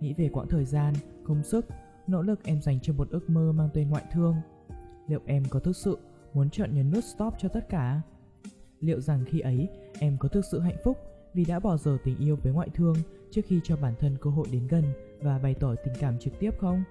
[0.00, 0.94] Nghĩ về quãng thời gian,
[1.24, 1.66] công sức,
[2.06, 4.34] nỗ lực em dành cho một ước mơ mang tên ngoại thương.
[5.08, 5.98] Liệu em có thực sự
[6.34, 8.00] muốn chọn nhấn nút stop cho tất cả?
[8.80, 9.68] Liệu rằng khi ấy
[10.00, 10.98] em có thực sự hạnh phúc
[11.34, 12.96] vì đã bỏ dở tình yêu với ngoại thương
[13.30, 14.84] trước khi cho bản thân cơ hội đến gần
[15.22, 16.82] và bày tỏ tình cảm trực tiếp không?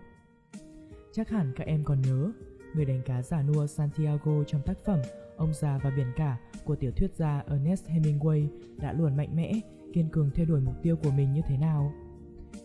[1.16, 2.32] Chắc hẳn các em còn nhớ,
[2.74, 5.00] người đánh cá giả nua Santiago trong tác phẩm
[5.38, 8.48] Ông già và biển cả của tiểu thuyết gia Ernest Hemingway
[8.78, 9.54] đã luôn mạnh mẽ,
[9.94, 11.94] kiên cường theo đuổi mục tiêu của mình như thế nào.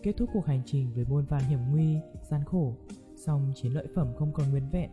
[0.03, 1.97] Kết thúc cuộc hành trình với muôn vàn hiểm nguy,
[2.29, 2.73] gian khổ,
[3.15, 4.89] song chiến lợi phẩm không còn nguyên vẹn.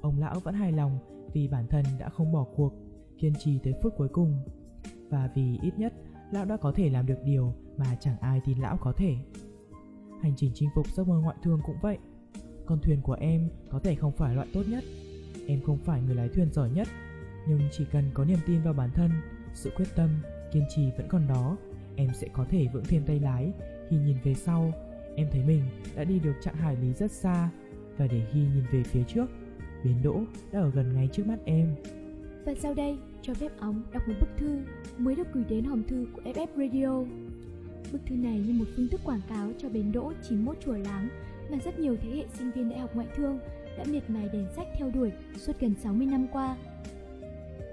[0.00, 0.98] Ông lão vẫn hài lòng
[1.32, 2.72] vì bản thân đã không bỏ cuộc,
[3.18, 4.38] kiên trì tới phút cuối cùng.
[5.08, 5.92] Và vì ít nhất
[6.30, 9.16] lão đã có thể làm được điều mà chẳng ai tin lão có thể.
[10.22, 11.98] Hành trình chinh phục giấc mơ ngoại thương cũng vậy.
[12.66, 14.84] Con thuyền của em có thể không phải loại tốt nhất.
[15.46, 16.88] Em không phải người lái thuyền giỏi nhất,
[17.48, 19.10] nhưng chỉ cần có niềm tin vào bản thân,
[19.54, 20.10] sự quyết tâm,
[20.52, 21.56] kiên trì vẫn còn đó,
[21.96, 23.52] em sẽ có thể vững thêm tay lái
[23.88, 24.72] khi nhìn về sau.
[25.16, 25.62] Em thấy mình
[25.96, 27.50] đã đi được chặng hải lý rất xa
[27.96, 29.26] và để khi nhìn về phía trước,
[29.84, 30.20] bến đỗ
[30.52, 31.74] đã ở gần ngay trước mắt em.
[32.46, 34.58] Và sau đây, cho phép ống đọc một bức thư
[34.98, 37.04] mới được gửi đến hòm thư của FF Radio.
[37.92, 41.08] Bức thư này như một phương thức quảng cáo cho bến đỗ 91 chùa láng
[41.50, 43.38] mà rất nhiều thế hệ sinh viên đại học ngoại thương
[43.78, 46.56] đã miệt mài đèn sách theo đuổi suốt gần 60 năm qua.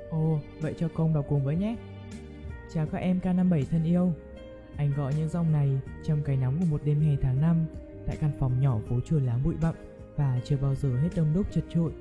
[0.09, 1.75] Ồ, vậy cho công đọc cùng với nhé.
[2.73, 4.13] Chào các em K57 thân yêu.
[4.75, 7.65] Anh gọi những dòng này trong cái nóng của một đêm hè tháng 5
[8.05, 9.75] tại căn phòng nhỏ phố chùa láng bụi bặm
[10.15, 11.91] và chưa bao giờ hết đông đúc chật trội.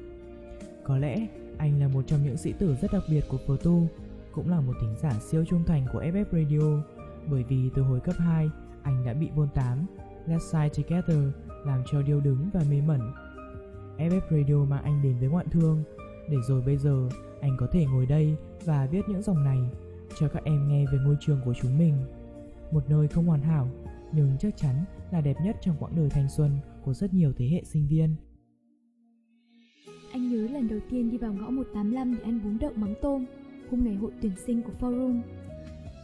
[0.84, 1.26] Có lẽ
[1.58, 3.88] anh là một trong những sĩ tử rất đặc biệt của Phở Tu,
[4.32, 6.82] cũng là một thính giả siêu trung thành của FF Radio,
[7.30, 8.48] bởi vì từ hồi cấp 2,
[8.82, 9.86] anh đã bị Vol 8,
[10.26, 11.18] Let's Side Together
[11.64, 13.00] làm cho điêu đứng và mê mẩn.
[13.98, 15.84] FF Radio mang anh đến với ngoạn thương,
[16.30, 17.08] để rồi bây giờ
[17.40, 19.58] anh có thể ngồi đây và viết những dòng này
[20.18, 21.94] cho các em nghe về ngôi trường của chúng mình.
[22.72, 23.68] Một nơi không hoàn hảo,
[24.12, 26.50] nhưng chắc chắn là đẹp nhất trong quãng đời thanh xuân
[26.84, 28.16] của rất nhiều thế hệ sinh viên.
[30.12, 33.24] Anh nhớ lần đầu tiên đi vào ngõ 185 để ăn bún đậu mắm tôm,
[33.70, 35.20] hôm ngày hội tuyển sinh của forum.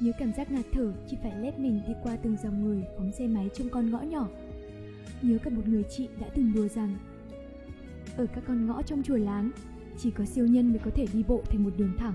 [0.01, 3.13] Nhớ cảm giác ngạt thở chỉ phải lết mình đi qua từng dòng người phóng
[3.13, 4.29] xe máy trong con ngõ nhỏ.
[5.23, 6.97] Nhớ cả một người chị đã từng đùa rằng
[8.17, 9.51] ở các con ngõ trong chùa láng
[9.99, 12.15] chỉ có siêu nhân mới có thể đi bộ thành một đường thẳng.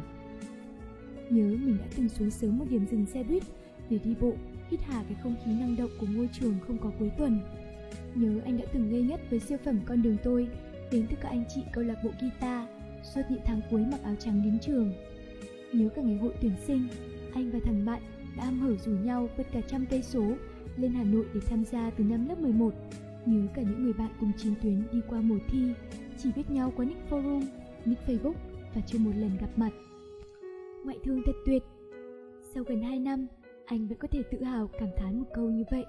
[1.30, 3.44] Nhớ mình đã từng xuống sớm một điểm dừng xe buýt
[3.90, 4.34] để đi bộ,
[4.70, 7.40] hít hà cái không khí năng động của ngôi trường không có cuối tuần.
[8.16, 10.48] Nhớ anh đã từng ngây ngất với siêu phẩm con đường tôi
[10.92, 12.68] đến từ các anh chị câu lạc bộ guitar
[13.04, 14.94] suốt những tháng cuối mặc áo trắng đến trường.
[15.74, 16.88] Nhớ cả ngày hội tuyển sinh,
[17.34, 18.02] anh và thằng bạn
[18.38, 20.34] đã am hở rủ nhau vượt cả trăm cây số
[20.78, 22.74] lên Hà Nội để tham gia từ năm lớp 11.
[23.26, 25.74] Nhớ cả những người bạn cùng chiến tuyến đi qua mùa thi,
[26.18, 27.44] chỉ biết nhau qua nick forum,
[27.86, 28.34] nick Facebook
[28.76, 29.72] và chưa một lần gặp mặt.
[30.84, 31.64] Ngoại thương thật tuyệt.
[32.54, 33.28] Sau gần 2 năm,
[33.66, 35.86] anh vẫn có thể tự hào cảm thán một câu như vậy.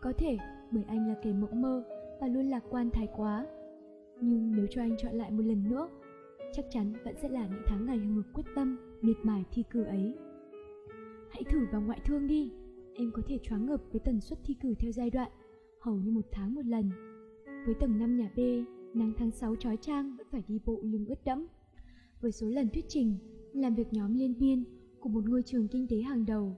[0.00, 0.38] Có thể
[0.70, 1.82] bởi anh là kẻ mộng mơ
[2.20, 3.46] và luôn lạc quan thái quá.
[4.20, 5.88] Nhưng nếu cho anh chọn lại một lần nữa,
[6.52, 9.64] chắc chắn vẫn sẽ là những tháng ngày hừng hực quyết tâm, miệt mài thi
[9.70, 10.14] cử ấy.
[11.30, 12.50] Hãy thử vào ngoại thương đi,
[12.96, 15.30] em có thể choáng ngợp với tần suất thi cử theo giai đoạn,
[15.80, 16.90] hầu như một tháng một lần.
[17.66, 18.40] Với tầng 5 nhà B,
[18.94, 21.46] nắng tháng 6 trói trang vẫn phải đi bộ lưng ướt đẫm.
[22.20, 23.14] Với số lần thuyết trình,
[23.52, 24.64] làm việc nhóm liên viên
[25.00, 26.56] của một ngôi trường kinh tế hàng đầu.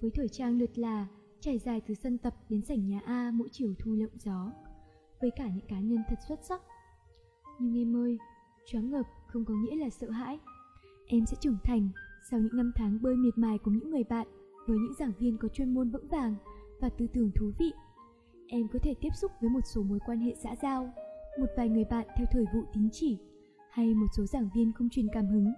[0.00, 1.06] Với thời trang lượt là,
[1.40, 4.52] trải dài từ sân tập đến sảnh nhà A mỗi chiều thu lộng gió.
[5.20, 6.62] Với cả những cá nhân thật xuất sắc.
[7.58, 8.18] Nhưng em ơi,
[8.66, 10.38] choáng ngợp không có nghĩa là sợ hãi.
[11.06, 11.88] Em sẽ trưởng thành
[12.30, 14.26] sau những năm tháng bơi miệt mài cùng những người bạn
[14.66, 16.34] với những giảng viên có chuyên môn vững vàng
[16.80, 17.72] và tư tưởng thú vị.
[18.48, 20.92] Em có thể tiếp xúc với một số mối quan hệ xã giao,
[21.40, 23.18] một vài người bạn theo thời vụ tín chỉ,
[23.70, 25.52] hay một số giảng viên không truyền cảm hứng.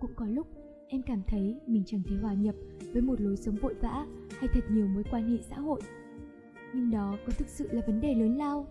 [0.00, 0.46] Cũng có lúc
[0.88, 2.54] em cảm thấy mình chẳng thể hòa nhập
[2.92, 4.06] với một lối sống vội vã
[4.38, 5.80] hay thật nhiều mối quan hệ xã hội.
[6.74, 8.66] Nhưng đó có thực sự là vấn đề lớn lao.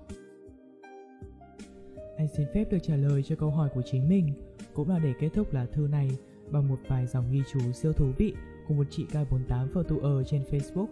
[2.18, 4.34] Anh xin phép được trả lời cho câu hỏi của chính mình,
[4.74, 6.10] cũng là để kết thúc lá thư này
[6.52, 8.34] bằng một vài dòng ghi chú siêu thú vị
[8.68, 10.88] của một chị K48 phở ở trên Facebook.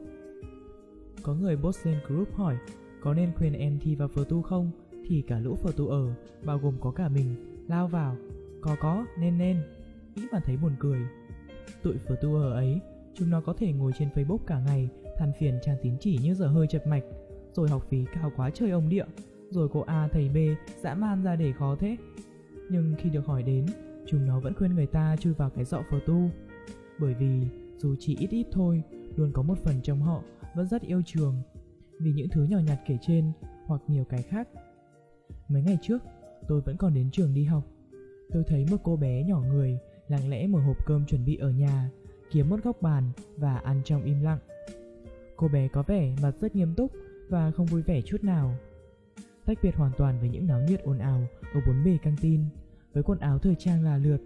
[1.24, 2.58] Có người post lên group hỏi
[3.02, 4.72] có nên khuyên em thi vào phở tu không
[5.06, 6.14] thì cả lũ phở ở,
[6.44, 7.36] bao gồm có cả mình,
[7.68, 8.16] lao vào.
[8.62, 9.58] Có có, nên nên.
[10.16, 11.00] Nghĩ mà thấy buồn cười.
[11.84, 12.80] Tụi phở tu ở ấy,
[13.14, 16.34] chúng nó có thể ngồi trên Facebook cả ngày than phiền trang tín chỉ như
[16.34, 17.04] giờ hơi chật mạch,
[17.54, 19.06] rồi học phí cao quá trời ông địa,
[19.50, 20.38] rồi cô A thầy B
[20.82, 21.98] dã man ra để khó thế.
[22.70, 23.66] Nhưng khi được hỏi đến,
[24.08, 26.30] chúng nó vẫn khuyên người ta chui vào cái dọ phở tu.
[27.00, 27.42] Bởi vì
[27.82, 28.84] dù chỉ ít ít thôi,
[29.16, 30.24] luôn có một phần trong họ
[30.56, 31.36] vẫn rất yêu trường.
[32.00, 33.32] Vì những thứ nhỏ nhặt kể trên
[33.66, 34.48] hoặc nhiều cái khác.
[35.48, 36.04] Mấy ngày trước,
[36.48, 37.64] tôi vẫn còn đến trường đi học.
[38.32, 41.52] Tôi thấy một cô bé nhỏ người lặng lẽ mở hộp cơm chuẩn bị ở
[41.52, 41.90] nhà,
[42.32, 43.04] kiếm một góc bàn
[43.38, 44.40] và ăn trong im lặng.
[45.36, 46.92] Cô bé có vẻ mặt rất nghiêm túc
[47.30, 48.56] và không vui vẻ chút nào.
[49.46, 52.42] Tách biệt hoàn toàn với những náo nhiệt ồn ào ở bốn bề căng tin,
[52.94, 54.22] với quần áo thời trang là lượt.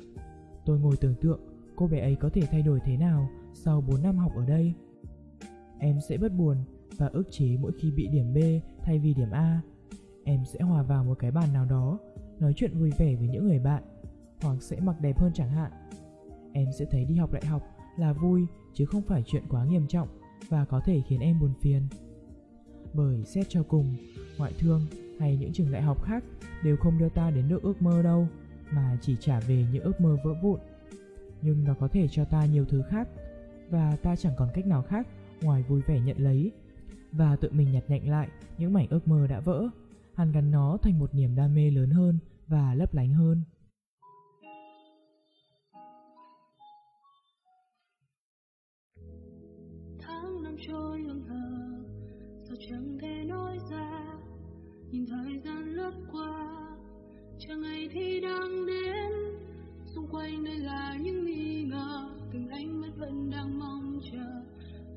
[0.66, 1.40] Tôi ngồi tưởng tượng
[1.76, 4.74] cô bé ấy có thể thay đổi thế nào sau 4 năm học ở đây.
[5.80, 6.58] Em sẽ bất buồn
[6.98, 8.38] và ức chế mỗi khi bị điểm B
[8.84, 9.62] thay vì điểm A.
[10.24, 12.00] Em sẽ hòa vào một cái bàn nào đó,
[12.40, 13.84] nói chuyện vui vẻ với những người bạn,
[14.42, 15.72] hoặc sẽ mặc đẹp hơn chẳng hạn.
[16.54, 17.62] Em sẽ thấy đi học đại học
[17.98, 20.08] là vui chứ không phải chuyện quá nghiêm trọng
[20.50, 21.88] và có thể khiến em buồn phiền.
[22.94, 23.96] Bởi xét cho cùng,
[24.38, 24.82] ngoại thương
[25.20, 26.24] hay những trường đại học khác
[26.64, 28.28] đều không đưa ta đến được ước mơ đâu,
[28.72, 30.60] mà chỉ trả về những ước mơ vỡ vụn
[31.46, 33.08] nhưng nó có thể cho ta nhiều thứ khác
[33.70, 35.08] và ta chẳng còn cách nào khác
[35.42, 36.52] ngoài vui vẻ nhận lấy.
[37.12, 39.70] Và tự mình nhặt nhạnh lại những mảnh ước mơ đã vỡ,
[40.16, 43.44] hàn gắn nó thành một niềm đam mê lớn hơn và lấp lánh hơn.
[50.00, 51.36] Tháng năm trôi hững hờ
[52.48, 54.06] sao chẳng thể nói ra.
[54.92, 56.60] Nhìn thời gian lướt qua,
[57.40, 59.12] chờ ngày thì đang đến,
[59.86, 61.85] xung quanh đây là những nghi ngờ
[62.56, 64.26] ánh mắt vẫn đang mong chờ,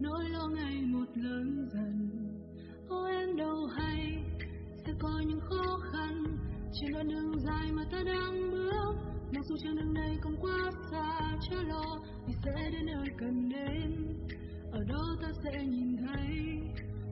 [0.00, 2.10] nỗi lo ngày một lớn dần.
[2.88, 4.24] Ô em đâu hay,
[4.86, 6.24] sẽ có những khó khăn.
[6.72, 8.94] Trên đoạn đường dài mà ta đang bước,
[9.32, 13.48] mặc dù chặng đường này còn quá xa, chớ lo vì sẽ đến nơi cần
[13.48, 14.16] đến.
[14.72, 16.58] Ở đó ta sẽ nhìn thấy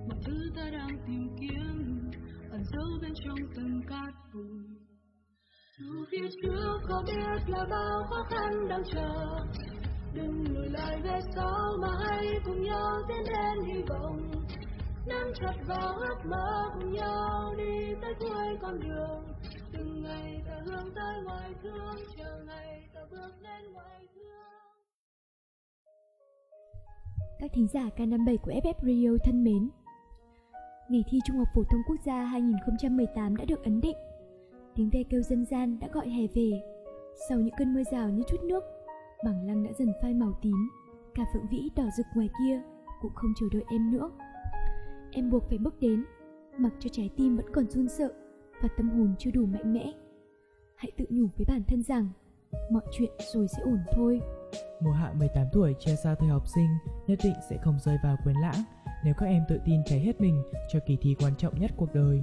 [0.09, 2.11] mọi thứ ta đang tìm kiếm,
[2.51, 4.87] ẩn giấu bên trong từng cát bụi
[5.79, 9.39] dù phía trước có biết là bao khó khăn đang chờ
[10.17, 14.31] đừng lùi lại về sau mà hãy cùng nhau tiến đến hy vọng
[15.07, 19.25] nắm chặt vào ước mơ cùng nhau đi tới cuối con đường.
[19.73, 24.33] Từng ngày ta hướng tới ngoài thương, chờ ngày ta bước đến ngoài thương.
[27.39, 29.69] Các thính giả K57 của FF Radio thân mến,
[30.89, 33.97] Ngày thi Trung học phổ thông quốc gia 2018 đã được ấn định.
[34.75, 36.51] Tiếng ve kêu dân gian đã gọi hè về.
[37.29, 38.65] Sau những cơn mưa rào như chút nước
[39.25, 40.71] Bảng lăng đã dần phai màu tím.
[41.15, 42.61] Cả phượng vĩ đỏ rực ngoài kia
[43.01, 44.11] Cũng không chờ đợi em nữa.
[45.13, 46.05] Em buộc phải bước đến
[46.59, 48.13] Mặc cho trái tim vẫn còn run sợ
[48.63, 49.93] Và tâm hồn chưa đủ mạnh mẽ.
[50.77, 52.09] Hãy tự nhủ với bản thân rằng
[52.71, 54.21] Mọi chuyện rồi sẽ ổn thôi.
[54.81, 56.69] Mùa hạ 18 tuổi chia xa thời học sinh
[57.07, 58.65] nhất định sẽ không rơi vào quên lãng
[59.05, 61.95] nếu các em tự tin cháy hết mình cho kỳ thi quan trọng nhất cuộc
[61.95, 62.23] đời.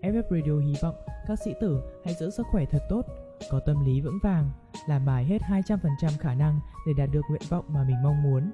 [0.00, 0.94] FF Radio hy vọng
[1.26, 3.06] các sĩ tử hãy giữ sức khỏe thật tốt,
[3.50, 4.50] có tâm lý vững vàng,
[4.86, 5.78] làm bài hết 200%
[6.20, 8.50] khả năng để đạt được nguyện vọng mà mình mong muốn.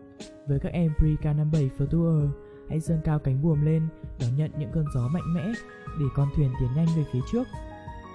[0.48, 2.30] Với các em Pre K57 Future,
[2.68, 3.88] hãy dâng cao cánh buồm lên,
[4.20, 5.52] đón nhận những cơn gió mạnh mẽ
[6.00, 7.48] để con thuyền tiến nhanh về phía trước.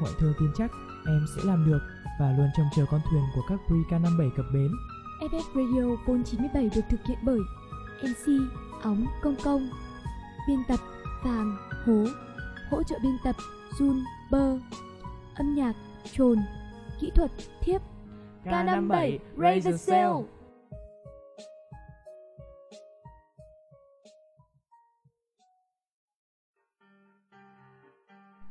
[0.01, 0.71] Ngoại thương tin chắc
[1.07, 1.79] em sẽ làm được
[2.19, 4.71] và luôn trông chờ con thuyền của các Pre K57 cập bến.
[5.19, 7.39] FF Radio Vol 97 được thực hiện bởi
[8.03, 8.27] MC
[8.81, 9.69] Óng Công Công
[10.47, 10.79] Biên tập
[11.23, 12.05] Vàng Hố
[12.69, 13.35] Hỗ trợ biên tập
[13.77, 14.57] Jun Bơ
[15.35, 15.73] Âm nhạc
[16.11, 16.37] Trồn
[16.99, 17.81] Kỹ thuật Thiếp
[18.45, 20.25] K57 Raise the Sail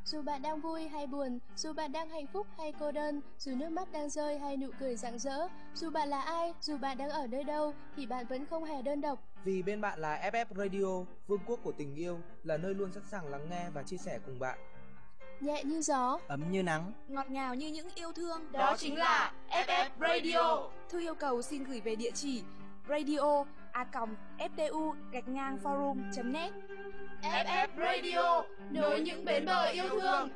[0.04, 3.52] Dù bạn đang vui hay buồn, dù bạn đang hạnh phúc hay cô đơn, dù
[3.56, 6.98] nước mắt đang rơi hay nụ cười rạng rỡ, dù bạn là ai, dù bạn
[6.98, 9.18] đang ở nơi đâu, thì bạn vẫn không hề đơn độc.
[9.44, 13.02] Vì bên bạn là FF Radio, vương quốc của tình yêu, là nơi luôn sẵn
[13.10, 14.58] sàng lắng nghe và chia sẻ cùng bạn.
[15.40, 18.52] Nhẹ như gió, ấm như nắng, ngọt ngào như những yêu thương.
[18.52, 20.68] Đó chính là FF Radio.
[20.88, 22.42] Thư yêu cầu xin gửi về địa chỉ
[22.88, 23.86] radio a
[24.38, 26.50] ftu gạch ngang forum net.
[27.22, 30.28] FF Radio nối những bến bờ yêu thương